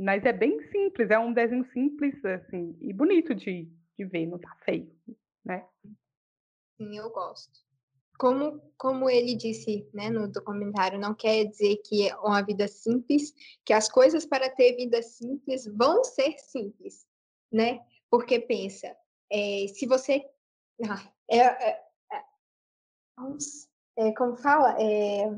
mas 0.01 0.25
é 0.25 0.33
bem 0.33 0.59
simples, 0.71 1.11
é 1.11 1.19
um 1.19 1.31
desenho 1.31 1.63
simples, 1.71 2.23
assim, 2.25 2.75
e 2.81 2.91
bonito 2.91 3.35
de, 3.35 3.71
de 3.97 4.05
ver, 4.05 4.25
não 4.25 4.39
tá 4.39 4.55
feio, 4.65 4.91
né? 5.45 5.67
Sim, 6.77 6.97
eu 6.97 7.09
gosto. 7.11 7.61
Como, 8.17 8.59
como 8.77 9.09
ele 9.09 9.35
disse 9.35 9.87
né, 9.93 10.09
no 10.09 10.27
documentário, 10.27 10.99
não 10.99 11.13
quer 11.13 11.45
dizer 11.45 11.77
que 11.85 12.09
é 12.09 12.15
uma 12.17 12.41
vida 12.41 12.67
simples, 12.67 13.33
que 13.63 13.73
as 13.73 13.89
coisas 13.89 14.25
para 14.25 14.49
ter 14.49 14.75
vida 14.75 15.01
simples 15.03 15.65
vão 15.67 16.03
ser 16.03 16.35
simples, 16.39 17.05
né? 17.51 17.79
Porque 18.09 18.39
pensa, 18.39 18.95
é, 19.31 19.67
se 19.67 19.85
você. 19.85 20.23
Ah, 20.83 21.11
é, 21.29 21.37
é, 21.37 21.85
é, 22.11 22.23
é, 23.97 24.11
como 24.13 24.35
fala? 24.35 24.75
É, 24.81 25.29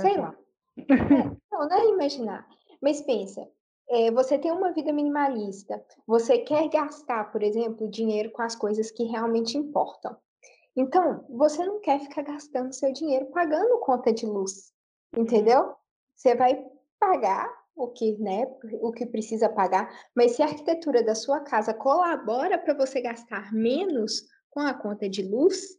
sei 0.00 0.16
lá. 0.16 0.36
É, 0.76 0.94
não, 1.52 1.68
não 1.68 1.76
é 1.76 1.88
imaginar. 1.88 2.57
Mas 2.80 3.00
pensa, 3.00 3.48
é, 3.90 4.10
você 4.10 4.38
tem 4.38 4.52
uma 4.52 4.72
vida 4.72 4.92
minimalista, 4.92 5.82
você 6.06 6.38
quer 6.38 6.68
gastar, 6.68 7.32
por 7.32 7.42
exemplo, 7.42 7.88
dinheiro 7.88 8.30
com 8.30 8.42
as 8.42 8.54
coisas 8.54 8.90
que 8.90 9.04
realmente 9.04 9.56
importam. 9.56 10.16
Então, 10.76 11.24
você 11.30 11.64
não 11.64 11.80
quer 11.80 11.98
ficar 12.00 12.22
gastando 12.22 12.72
seu 12.72 12.92
dinheiro 12.92 13.26
pagando 13.26 13.80
conta 13.80 14.12
de 14.12 14.26
luz, 14.26 14.72
entendeu? 15.16 15.74
Você 16.14 16.34
vai 16.34 16.64
pagar 17.00 17.48
o 17.74 17.88
que, 17.88 18.16
né, 18.18 18.44
o 18.80 18.92
que 18.92 19.06
precisa 19.06 19.48
pagar, 19.48 19.88
mas 20.14 20.32
se 20.32 20.42
a 20.42 20.46
arquitetura 20.46 21.02
da 21.02 21.14
sua 21.14 21.40
casa 21.40 21.72
colabora 21.72 22.58
para 22.58 22.74
você 22.74 23.00
gastar 23.00 23.52
menos 23.52 24.28
com 24.50 24.60
a 24.60 24.74
conta 24.74 25.08
de 25.08 25.22
luz, 25.22 25.78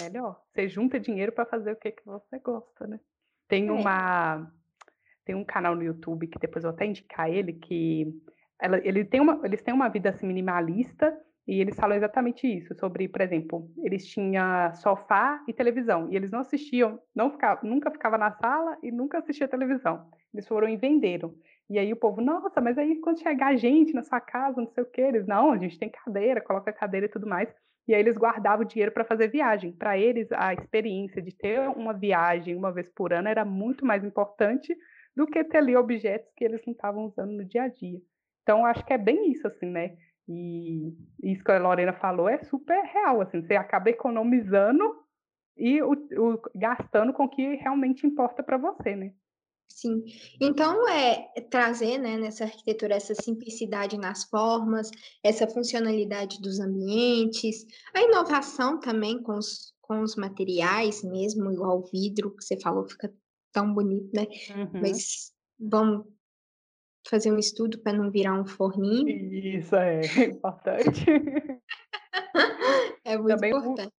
melhor. 0.00 0.40
Você 0.52 0.68
junta 0.68 1.00
dinheiro 1.00 1.32
para 1.32 1.46
fazer 1.46 1.72
o 1.72 1.76
que 1.76 1.92
que 1.92 2.04
você 2.04 2.38
gosta, 2.38 2.86
né? 2.86 3.00
Tem 3.48 3.68
é. 3.68 3.72
uma 3.72 4.50
tem 5.24 5.34
um 5.34 5.44
canal 5.44 5.74
no 5.74 5.82
YouTube 5.82 6.26
que 6.26 6.38
depois 6.38 6.64
eu 6.64 6.70
vou 6.70 6.76
até 6.76 6.86
indicar 6.86 7.30
ele, 7.30 7.52
que 7.52 8.06
ela, 8.60 8.78
ele 8.84 9.04
tem 9.04 9.20
uma, 9.20 9.40
eles 9.44 9.62
têm 9.62 9.74
uma 9.74 9.88
vida 9.88 10.10
assim, 10.10 10.26
minimalista 10.26 11.16
e 11.46 11.60
eles 11.60 11.74
falam 11.74 11.96
exatamente 11.96 12.46
isso, 12.46 12.72
sobre, 12.76 13.08
por 13.08 13.20
exemplo, 13.20 13.68
eles 13.82 14.06
tinham 14.06 14.72
sofá 14.76 15.42
e 15.48 15.52
televisão, 15.52 16.08
e 16.08 16.14
eles 16.14 16.30
não 16.30 16.38
assistiam, 16.38 17.00
não 17.14 17.32
ficava, 17.32 17.60
nunca 17.64 17.90
ficava 17.90 18.16
na 18.16 18.30
sala 18.30 18.78
e 18.82 18.92
nunca 18.92 19.18
assistia 19.18 19.48
televisão. 19.48 20.08
Eles 20.32 20.46
foram 20.46 20.68
e 20.68 20.76
venderam. 20.76 21.34
E 21.68 21.78
aí 21.78 21.92
o 21.92 21.96
povo, 21.96 22.20
nossa, 22.20 22.60
mas 22.60 22.78
aí 22.78 23.00
quando 23.00 23.20
chegar 23.20 23.56
gente 23.56 23.92
na 23.92 24.02
sua 24.02 24.20
casa, 24.20 24.60
não 24.60 24.68
sei 24.68 24.84
o 24.84 24.86
que, 24.86 25.00
eles, 25.00 25.26
não, 25.26 25.50
a 25.50 25.58
gente 25.58 25.78
tem 25.78 25.90
cadeira, 25.90 26.40
coloca 26.40 26.72
cadeira 26.72 27.06
e 27.06 27.08
tudo 27.08 27.26
mais. 27.26 27.52
E 27.88 27.94
aí 27.94 28.00
eles 28.00 28.16
guardavam 28.16 28.64
o 28.64 28.68
dinheiro 28.68 28.92
para 28.92 29.04
fazer 29.04 29.26
viagem. 29.28 29.72
Para 29.72 29.98
eles, 29.98 30.30
a 30.30 30.54
experiência 30.54 31.20
de 31.20 31.34
ter 31.34 31.68
uma 31.70 31.92
viagem 31.92 32.54
uma 32.54 32.70
vez 32.70 32.88
por 32.88 33.12
ano 33.12 33.28
era 33.28 33.44
muito 33.44 33.84
mais 33.84 34.04
importante 34.04 34.76
do 35.16 35.26
que 35.26 35.44
ter 35.44 35.58
ali 35.58 35.76
objetos 35.76 36.32
que 36.36 36.44
eles 36.44 36.60
não 36.66 36.72
estavam 36.72 37.06
usando 37.06 37.32
no 37.32 37.44
dia 37.44 37.64
a 37.64 37.68
dia. 37.68 38.00
Então, 38.42 38.66
acho 38.66 38.84
que 38.84 38.92
é 38.92 38.98
bem 38.98 39.30
isso, 39.30 39.46
assim, 39.46 39.66
né? 39.66 39.96
E 40.28 40.94
isso 41.22 41.42
que 41.44 41.52
a 41.52 41.58
Lorena 41.58 41.92
falou 41.92 42.28
é 42.28 42.42
super 42.44 42.80
real, 42.84 43.20
assim, 43.20 43.42
você 43.42 43.54
acaba 43.54 43.90
economizando 43.90 45.02
e 45.56 45.82
o, 45.82 45.92
o 45.92 46.42
gastando 46.54 47.12
com 47.12 47.24
o 47.24 47.28
que 47.28 47.56
realmente 47.56 48.06
importa 48.06 48.42
para 48.42 48.56
você, 48.56 48.96
né? 48.96 49.12
Sim. 49.68 50.04
Então, 50.40 50.86
é 50.88 51.30
trazer 51.50 51.98
né, 51.98 52.16
nessa 52.16 52.44
arquitetura 52.44 52.94
essa 52.94 53.14
simplicidade 53.14 53.96
nas 53.96 54.24
formas, 54.24 54.90
essa 55.22 55.46
funcionalidade 55.46 56.40
dos 56.40 56.60
ambientes, 56.60 57.64
a 57.94 58.02
inovação 58.02 58.78
também 58.78 59.22
com 59.22 59.32
os, 59.32 59.72
com 59.80 60.02
os 60.02 60.14
materiais 60.14 61.02
mesmo, 61.02 61.50
igual 61.50 61.78
o 61.78 61.90
vidro, 61.90 62.34
que 62.36 62.44
você 62.44 62.60
falou, 62.60 62.86
fica 62.86 63.12
tão 63.52 63.72
bonito, 63.72 64.10
né? 64.14 64.26
Uhum. 64.56 64.80
Mas 64.80 65.32
vamos 65.58 66.06
fazer 67.08 67.32
um 67.32 67.38
estudo 67.38 67.78
para 67.78 67.92
não 67.92 68.10
virar 68.10 68.34
um 68.34 68.46
forninho. 68.46 69.08
Isso 69.08 69.76
é 69.76 70.00
importante. 70.24 71.04
é 73.04 73.16
muito 73.16 73.34
Também 73.34 73.50
importante. 73.50 73.92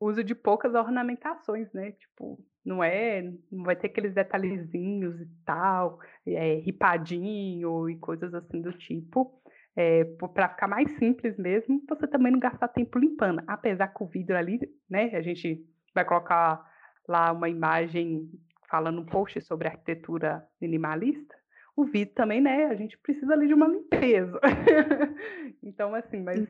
Uso 0.00 0.24
de 0.24 0.34
poucas 0.34 0.74
ornamentações, 0.74 1.72
né? 1.72 1.92
Tipo, 1.92 2.38
não 2.64 2.82
é, 2.82 3.22
não 3.50 3.64
vai 3.64 3.76
ter 3.76 3.86
aqueles 3.86 4.12
detalhezinhos 4.12 5.20
e 5.20 5.26
tal, 5.44 5.98
é, 6.26 6.56
ripadinho 6.56 7.88
e 7.88 7.96
coisas 7.98 8.34
assim 8.34 8.60
do 8.60 8.72
tipo. 8.72 9.40
É, 9.76 10.04
para 10.32 10.50
ficar 10.50 10.68
mais 10.68 10.90
simples 10.98 11.36
mesmo, 11.36 11.82
você 11.88 12.06
também 12.06 12.32
não 12.32 12.38
gastar 12.38 12.68
tempo 12.68 12.98
limpando. 12.98 13.42
Apesar 13.46 13.88
que 13.88 14.02
o 14.02 14.06
vidro 14.06 14.36
ali, 14.36 14.60
né? 14.88 15.14
A 15.14 15.22
gente 15.22 15.64
vai 15.94 16.04
colocar 16.04 16.64
lá 17.08 17.32
uma 17.32 17.48
imagem 17.48 18.30
falando 18.74 19.00
um 19.02 19.06
post 19.06 19.40
sobre 19.42 19.68
arquitetura 19.68 20.44
minimalista, 20.60 21.32
o 21.76 21.84
vidro 21.84 22.12
também, 22.12 22.40
né? 22.40 22.66
A 22.66 22.74
gente 22.74 22.98
precisa 22.98 23.32
ali 23.32 23.46
de 23.46 23.54
uma 23.54 23.68
limpeza. 23.68 24.40
então, 25.62 25.94
assim, 25.94 26.20
mas 26.20 26.48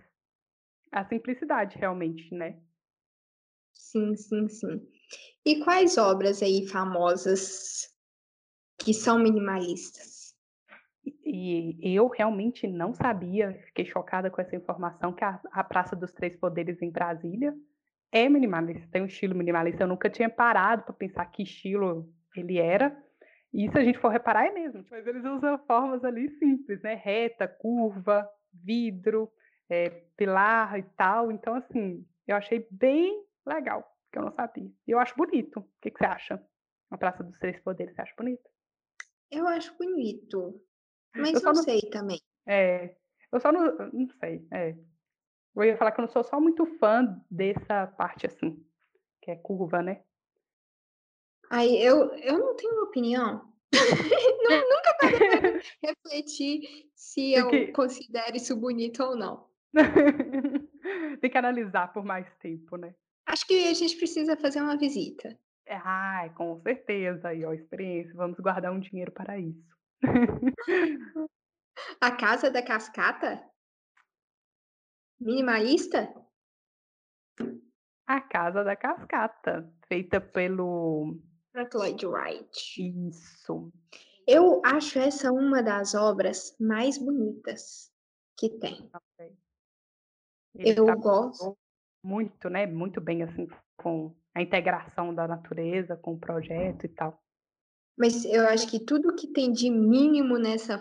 a 0.91 1.05
simplicidade 1.05 1.77
realmente, 1.77 2.35
né? 2.35 2.59
Sim, 3.75 4.17
sim, 4.17 4.49
sim. 4.49 4.89
E 5.45 5.63
quais 5.63 5.99
obras 5.99 6.43
aí 6.43 6.67
famosas 6.67 7.95
que 8.79 8.95
são 8.95 9.19
minimalistas? 9.19 10.35
E 11.27 11.95
eu 11.95 12.09
realmente 12.09 12.67
não 12.67 12.95
sabia, 12.95 13.53
fiquei 13.67 13.85
chocada 13.85 14.31
com 14.31 14.41
essa 14.41 14.57
informação, 14.57 15.13
que 15.13 15.25
a, 15.25 15.39
a 15.53 15.63
Praça 15.63 15.95
dos 15.95 16.11
Três 16.13 16.35
Poderes 16.35 16.81
em 16.81 16.91
Brasília 16.91 17.55
é 18.15 18.29
minimalista, 18.29 18.87
tem 18.93 19.03
um 19.03 19.07
estilo 19.07 19.35
minimalista. 19.35 19.83
Eu 19.83 19.89
nunca 19.89 20.09
tinha 20.09 20.31
parado 20.31 20.85
para 20.85 20.95
pensar 20.95 21.27
que 21.27 21.43
estilo 21.43 22.09
ele 22.37 22.59
era. 22.59 22.97
E 23.53 23.69
se 23.69 23.77
a 23.77 23.83
gente 23.83 23.99
for 23.99 24.09
reparar, 24.09 24.47
é 24.47 24.53
mesmo. 24.53 24.85
Mas 24.89 25.05
eles 25.05 25.25
usam 25.25 25.59
formas 25.67 26.05
ali 26.05 26.31
simples, 26.39 26.81
né? 26.81 26.95
Reta, 26.95 27.49
curva, 27.49 28.29
vidro, 28.53 29.33
é, 29.69 29.91
pilar 30.17 30.79
e 30.79 30.85
tal. 30.97 31.33
Então, 31.33 31.57
assim, 31.57 32.07
eu 32.25 32.37
achei 32.37 32.69
bem 32.71 33.21
legal, 33.45 33.85
que 34.13 34.19
eu 34.19 34.23
não 34.23 34.31
sabia. 34.31 34.71
E 34.87 34.93
eu 34.93 35.01
acho 35.01 35.17
bonito. 35.17 35.59
O 35.59 35.69
que, 35.83 35.91
que 35.91 35.99
você 35.99 36.07
acha? 36.07 36.41
A 36.93 36.97
Praça 36.97 37.25
dos 37.25 37.37
Três 37.41 37.59
Poderes, 37.61 37.97
você 37.97 38.03
acha 38.03 38.15
bonito? 38.17 38.49
Eu 39.29 39.49
acho 39.49 39.77
bonito. 39.77 40.61
Mas 41.17 41.35
eu 41.35 41.43
não, 41.43 41.53
não 41.53 41.63
sei 41.65 41.81
também. 41.91 42.21
É, 42.47 42.95
eu 43.33 43.41
só 43.41 43.51
não, 43.51 43.77
não 43.93 44.09
sei. 44.21 44.47
É, 44.53 44.77
eu 45.57 45.65
ia 45.65 45.77
falar 45.77 45.93
que 45.93 46.01
eu 46.01 46.07
não 46.07 46.13
sou 46.13 46.25
só 46.25 46.41
muito 46.41 46.67
fã 46.79 47.21
dessa 47.31 47.87
parte 47.87 48.27
assim, 48.27 48.65
que 49.23 49.31
é 49.31 49.37
curva, 49.37 49.83
né? 49.83 50.03
Aí 51.51 51.81
eu, 51.83 52.13
eu 52.15 52.39
não 52.39 52.57
tenho 52.57 52.83
opinião. 52.83 53.53
nunca 54.71 54.97
parei 55.01 55.61
refletir 55.83 56.91
se 56.95 57.33
eu 57.33 57.49
que... 57.49 57.69
considero 57.69 58.37
isso 58.37 58.57
bonito 58.57 59.03
ou 59.03 59.17
não. 59.17 59.49
Tem 61.21 61.31
que 61.31 61.39
analisar 61.39 61.93
por 61.93 62.05
mais 62.05 62.27
tempo, 62.37 62.77
né? 62.77 62.95
Acho 63.27 63.47
que 63.47 63.69
a 63.69 63.75
gente 63.75 63.97
precisa 63.97 64.37
fazer 64.37 64.61
uma 64.61 64.77
visita. 64.77 65.37
Ai, 65.69 66.31
com 66.35 66.61
certeza. 66.61 67.29
Aí, 67.29 67.45
ó, 67.45 67.53
experiência. 67.53 68.15
Vamos 68.15 68.39
guardar 68.39 68.73
um 68.73 68.79
dinheiro 68.79 69.11
para 69.11 69.39
isso. 69.39 69.75
A 72.01 72.11
Casa 72.11 72.51
da 72.51 72.63
Cascata? 72.63 73.43
Minimalista? 75.21 76.13
A 78.07 78.21
Casa 78.21 78.63
da 78.63 78.77
Cascata, 78.77 79.73
feita 79.89 80.21
pelo 80.21 81.19
Frank 81.53 81.77
Lloyd 81.77 82.07
Wright. 82.07 83.09
Isso. 83.09 83.73
Eu 84.27 84.61
acho 84.65 84.99
essa 84.99 85.33
uma 85.33 85.63
das 85.63 85.95
obras 85.95 86.57
mais 86.59 86.99
bonitas 86.99 87.93
que 88.37 88.51
tem. 88.59 88.91
Ele 90.57 90.81
eu 90.81 90.99
gosto 90.99 91.57
muito, 92.03 92.51
né? 92.51 92.67
Muito 92.67 93.01
bem 93.01 93.23
assim 93.23 93.47
com 93.77 94.15
a 94.35 94.43
integração 94.43 95.15
da 95.15 95.29
natureza 95.29 95.97
com 95.97 96.15
o 96.15 96.19
projeto 96.19 96.85
e 96.85 96.89
tal. 96.89 97.23
Mas 97.97 98.25
eu 98.25 98.47
acho 98.49 98.69
que 98.69 98.85
tudo 98.85 99.15
que 99.15 99.29
tem 99.29 99.53
de 99.53 99.71
mínimo 99.71 100.37
nessa 100.37 100.79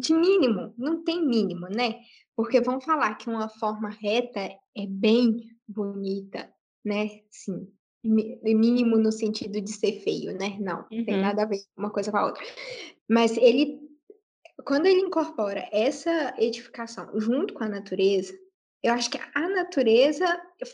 de 0.00 0.14
mínimo, 0.14 0.74
não 0.76 1.02
tem 1.04 1.24
mínimo, 1.24 1.66
né? 1.68 2.00
Porque 2.36 2.60
vão 2.60 2.80
falar 2.80 3.14
que 3.16 3.28
uma 3.28 3.48
forma 3.48 3.90
reta 3.90 4.40
é 4.40 4.86
bem 4.86 5.50
bonita, 5.68 6.52
né? 6.84 7.08
Sim. 7.30 7.70
Mínimo 8.02 8.96
no 8.96 9.12
sentido 9.12 9.60
de 9.60 9.70
ser 9.70 10.00
feio, 10.00 10.32
né? 10.38 10.56
Não, 10.58 10.86
uhum. 10.90 11.04
tem 11.04 11.20
nada 11.20 11.42
a 11.42 11.46
ver 11.46 11.58
uma 11.76 11.90
coisa 11.90 12.10
com 12.10 12.16
a 12.16 12.26
outra. 12.26 12.42
Mas 13.08 13.36
ele, 13.36 13.78
quando 14.64 14.86
ele 14.86 15.00
incorpora 15.00 15.68
essa 15.70 16.34
edificação 16.38 17.10
junto 17.20 17.52
com 17.52 17.64
a 17.64 17.68
natureza, 17.68 18.32
eu 18.82 18.94
acho 18.94 19.10
que 19.10 19.18
a 19.34 19.48
natureza 19.48 20.24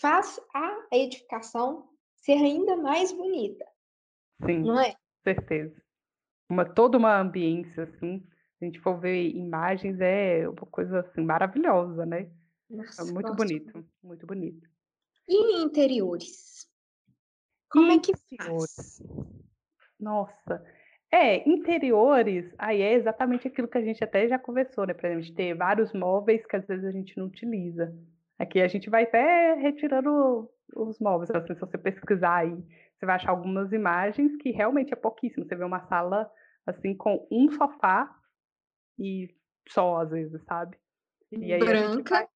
faz 0.01 0.39
a 0.55 0.87
edificação 0.93 1.89
ser 2.15 2.35
ainda 2.35 2.77
mais 2.77 3.11
bonita. 3.11 3.65
Sim, 4.45 4.61
não 4.61 4.79
é? 4.79 4.95
certeza. 5.27 5.83
Uma, 6.49 6.65
toda 6.65 6.97
uma 6.97 7.21
ambiência, 7.21 7.83
assim, 7.83 8.25
a 8.61 8.65
gente 8.65 8.81
for 8.81 8.99
ver 8.99 9.31
imagens, 9.31 10.01
é 10.01 10.49
uma 10.49 10.67
coisa 10.67 11.01
assim 11.01 11.23
maravilhosa, 11.23 12.07
né? 12.07 12.31
Nossa, 12.71 13.03
é 13.03 13.13
muito 13.13 13.35
bonito, 13.35 13.85
muito 14.03 14.27
bonito. 14.27 14.69
E 15.29 15.63
interiores? 15.63 16.67
Como 17.71 17.93
é 17.93 17.99
que 17.99 18.13
faz? 18.37 19.03
Nossa, 19.99 20.65
é, 21.13 21.49
interiores, 21.49 22.53
aí 22.59 22.83
é 22.83 22.95
exatamente 22.95 23.47
aquilo 23.47 23.69
que 23.69 23.79
a 23.79 23.83
gente 23.83 24.03
até 24.03 24.27
já 24.29 24.39
conversou, 24.39 24.87
né? 24.87 24.95
Por 24.95 25.07
exemplo, 25.07 25.25
de 25.25 25.33
ter 25.33 25.55
vários 25.55 25.93
móveis 25.93 26.45
que 26.47 26.57
às 26.57 26.67
vezes 26.67 26.85
a 26.85 26.91
gente 26.91 27.17
não 27.17 27.27
utiliza. 27.27 27.95
Aqui 28.39 28.61
a 28.61 28.69
gente 28.69 28.91
vai 28.91 29.05
até 29.05 29.55
retirando 29.55 30.49
os 30.75 30.99
móveis. 30.99 31.31
Assim, 31.31 31.55
se 31.55 31.61
você 31.61 31.79
pesquisar 31.79 32.37
aí, 32.39 32.55
você 32.99 33.07
vai 33.07 33.17
achar 33.17 33.31
algumas 33.31 33.73
imagens 33.73 34.37
que 34.37 34.51
realmente 34.51 34.93
é 34.93 34.97
pouquíssimo. 34.97 35.47
Você 35.47 35.55
vê 35.55 35.65
uma 35.65 35.87
sala 35.87 36.31
assim 36.67 36.95
com 36.95 37.27
um 37.31 37.51
sofá 37.53 38.13
e 38.99 39.35
só 39.69 40.01
às 40.01 40.11
vezes, 40.11 40.43
sabe? 40.45 40.77
E 41.31 41.59
branca. 41.59 42.15
Vai... 42.15 42.29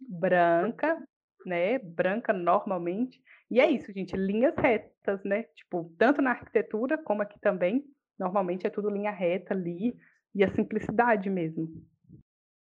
branca, 0.00 1.08
né? 1.46 1.78
Branca 1.78 2.32
normalmente. 2.32 3.22
E 3.50 3.60
é 3.60 3.70
isso, 3.70 3.92
gente, 3.92 4.16
linhas 4.16 4.54
retas, 4.56 5.22
né? 5.24 5.44
Tipo, 5.54 5.92
tanto 5.98 6.20
na 6.20 6.30
arquitetura 6.30 6.98
como 6.98 7.22
aqui 7.22 7.38
também, 7.40 7.84
normalmente 8.18 8.66
é 8.66 8.70
tudo 8.70 8.90
linha 8.90 9.10
reta 9.10 9.54
ali 9.54 9.96
e 10.34 10.42
a 10.42 10.54
simplicidade 10.54 11.30
mesmo. 11.30 11.68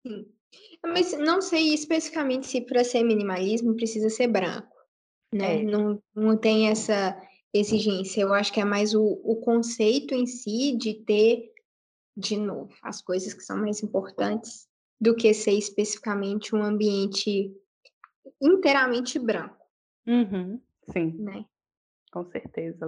Sim. 0.05 0.25
Mas 0.85 1.17
não 1.17 1.41
sei 1.41 1.73
especificamente 1.73 2.47
se 2.47 2.61
para 2.61 2.83
ser 2.83 3.03
minimalismo 3.03 3.75
precisa 3.75 4.09
ser 4.09 4.27
branco, 4.27 4.75
né? 5.33 5.61
É. 5.61 5.63
Não, 5.63 6.01
não 6.13 6.37
tem 6.37 6.69
essa 6.69 7.17
exigência. 7.53 8.21
Eu 8.21 8.33
acho 8.33 8.51
que 8.51 8.59
é 8.59 8.65
mais 8.65 8.93
o, 8.93 9.21
o 9.23 9.37
conceito 9.37 10.13
em 10.13 10.25
si 10.25 10.75
de 10.77 10.93
ter, 11.05 11.53
de 12.15 12.37
novo, 12.37 12.73
as 12.81 13.01
coisas 13.01 13.33
que 13.33 13.43
são 13.43 13.57
mais 13.57 13.81
importantes 13.81 14.67
do 14.99 15.15
que 15.15 15.33
ser 15.33 15.53
especificamente 15.53 16.55
um 16.55 16.63
ambiente 16.63 17.55
inteiramente 18.41 19.17
branco. 19.17 19.65
Uhum, 20.05 20.61
sim. 20.91 21.15
Né? 21.17 21.45
Com 22.11 22.25
certeza. 22.25 22.85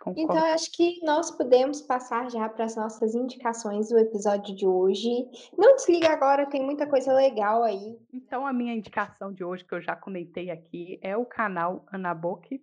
Concordo. 0.00 0.32
Então, 0.32 0.44
acho 0.54 0.70
que 0.72 1.00
nós 1.04 1.30
podemos 1.30 1.82
passar 1.82 2.30
já 2.30 2.48
para 2.48 2.64
as 2.64 2.76
nossas 2.76 3.14
indicações 3.14 3.88
do 3.88 3.98
episódio 3.98 4.54
de 4.54 4.66
hoje. 4.66 5.08
Não 5.56 5.74
desliga 5.74 6.10
agora, 6.10 6.46
tem 6.46 6.64
muita 6.64 6.86
coisa 6.86 7.12
legal 7.12 7.64
aí. 7.64 7.98
Então, 8.12 8.46
a 8.46 8.52
minha 8.52 8.74
indicação 8.74 9.32
de 9.32 9.42
hoje, 9.42 9.64
que 9.64 9.74
eu 9.74 9.80
já 9.80 9.96
comentei 9.96 10.50
aqui, 10.50 10.98
é 11.02 11.16
o 11.16 11.26
canal 11.26 11.84
Anaboque, 11.88 12.62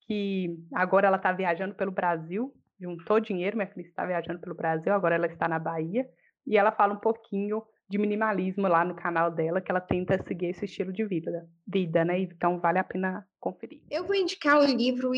que 0.00 0.58
agora 0.72 1.08
ela 1.08 1.16
está 1.16 1.32
viajando 1.32 1.74
pelo 1.74 1.90
Brasil, 1.90 2.54
juntou 2.80 3.20
dinheiro, 3.20 3.56
minha 3.56 3.68
filha 3.68 3.86
está 3.86 4.04
viajando 4.04 4.40
pelo 4.40 4.54
Brasil, 4.54 4.92
agora 4.92 5.14
ela 5.14 5.26
está 5.26 5.48
na 5.48 5.58
Bahia, 5.58 6.08
e 6.46 6.56
ela 6.56 6.72
fala 6.72 6.94
um 6.94 6.98
pouquinho 6.98 7.62
de 7.88 7.98
minimalismo 7.98 8.66
lá 8.66 8.84
no 8.84 8.96
canal 8.96 9.30
dela, 9.30 9.60
que 9.60 9.70
ela 9.70 9.80
tenta 9.80 10.22
seguir 10.24 10.46
esse 10.46 10.64
estilo 10.64 10.92
de 10.92 11.04
vida, 11.04 11.48
vida, 11.66 12.04
né? 12.04 12.20
Então 12.20 12.58
vale 12.58 12.78
a 12.78 12.84
pena 12.84 13.26
conferir. 13.38 13.80
Eu 13.90 14.04
vou 14.04 14.14
indicar 14.14 14.58
o 14.60 14.64
livro 14.64 15.12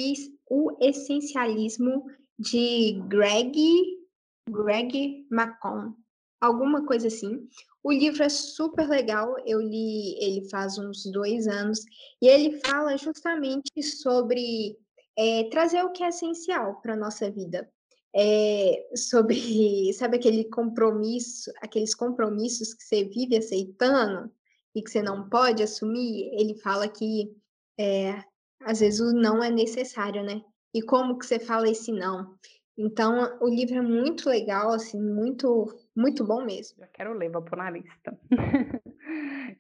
O 0.49 0.77
Essencialismo 0.81 2.05
de 2.39 3.01
Greg 3.09 3.53
Greg 4.51 5.27
McCon, 5.31 5.95
alguma 6.41 6.85
coisa 6.87 7.09
assim. 7.09 7.49
O 7.83 7.93
livro 7.93 8.23
é 8.23 8.29
super 8.29 8.89
legal, 8.89 9.35
eu 9.47 9.61
li 9.61 10.17
ele 10.23 10.49
faz 10.51 10.79
uns 10.79 11.05
dois 11.11 11.47
anos, 11.47 11.81
e 12.21 12.27
ele 12.27 12.59
fala 12.61 12.97
justamente 12.97 13.83
sobre 13.83 14.77
é, 15.19 15.45
trazer 15.51 15.83
o 15.83 15.91
que 15.91 16.05
é 16.05 16.09
essencial 16.09 16.81
para 16.81 16.95
a 16.95 16.97
nossa 16.97 17.29
vida 17.31 17.69
é, 18.15 18.89
sobre, 18.95 19.93
sabe 19.95 20.17
aquele 20.17 20.45
compromisso, 20.45 21.53
aqueles 21.61 21.95
compromissos 21.95 22.73
que 22.73 22.85
você 22.85 23.05
vive 23.05 23.37
aceitando 23.37 24.31
e 24.75 24.83
que 24.83 24.91
você 24.91 25.03
não 25.03 25.29
pode 25.29 25.63
assumir, 25.63 26.31
ele 26.33 26.55
fala 26.55 26.89
que 26.89 27.35
é, 27.79 28.23
às 28.61 28.81
vezes 28.81 29.01
o 29.01 29.13
não 29.13 29.43
é 29.43 29.51
necessário, 29.51 30.23
né? 30.23 30.43
E 30.73 30.83
como 30.83 31.19
que 31.19 31.27
você 31.27 31.39
fala 31.39 31.69
esse 31.69 31.91
não? 31.91 32.37
Então, 32.77 33.39
o 33.41 33.49
livro 33.49 33.77
é 33.77 33.83
muito 33.83 34.29
legal, 34.29 34.71
assim, 34.73 35.03
muito, 35.03 35.67
muito 35.97 36.25
bom 36.25 36.45
mesmo. 36.45 36.79
Já 36.79 36.87
quero 36.87 37.13
ler, 37.13 37.31
vou 37.31 37.43
pôr 37.43 37.57
na 37.57 37.71
lista. 37.71 38.17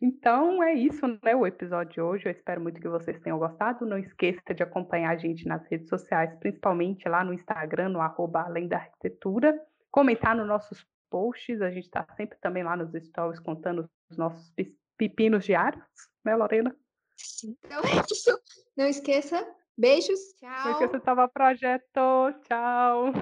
então, 0.00 0.62
é 0.62 0.74
isso, 0.74 1.06
né, 1.22 1.34
o 1.34 1.46
episódio 1.46 1.92
de 1.92 2.00
hoje. 2.00 2.26
Eu 2.26 2.32
espero 2.32 2.60
muito 2.60 2.80
que 2.80 2.88
vocês 2.88 3.18
tenham 3.20 3.38
gostado. 3.38 3.86
Não 3.86 3.98
esqueça 3.98 4.54
de 4.54 4.62
acompanhar 4.62 5.10
a 5.10 5.16
gente 5.16 5.46
nas 5.46 5.64
redes 5.66 5.88
sociais, 5.88 6.34
principalmente 6.38 7.08
lá 7.08 7.24
no 7.24 7.32
Instagram, 7.32 7.90
no 7.90 8.00
arroba 8.00 8.42
Além 8.42 8.68
da 8.68 8.78
Arquitetura. 8.78 9.58
Comentar 9.90 10.36
nos 10.36 10.46
nossos 10.46 10.86
posts. 11.10 11.60
A 11.60 11.70
gente 11.70 11.84
está 11.84 12.06
sempre 12.16 12.38
também 12.38 12.62
lá 12.62 12.76
nos 12.76 12.92
stories 12.92 13.40
contando 13.40 13.88
os 14.10 14.16
nossos 14.16 14.52
pepinos 14.96 15.44
diários, 15.44 15.84
né, 16.24 16.34
Lorena? 16.34 16.74
Então 17.44 17.80
é 17.80 18.12
isso. 18.12 18.40
Não 18.76 18.86
esqueça 18.86 19.46
Beijos, 19.78 20.34
tchau. 20.40 20.50
Porque 20.64 20.88
você 20.88 20.96
estava 20.96 21.28
projeto, 21.28 22.32
tchau. 22.42 23.12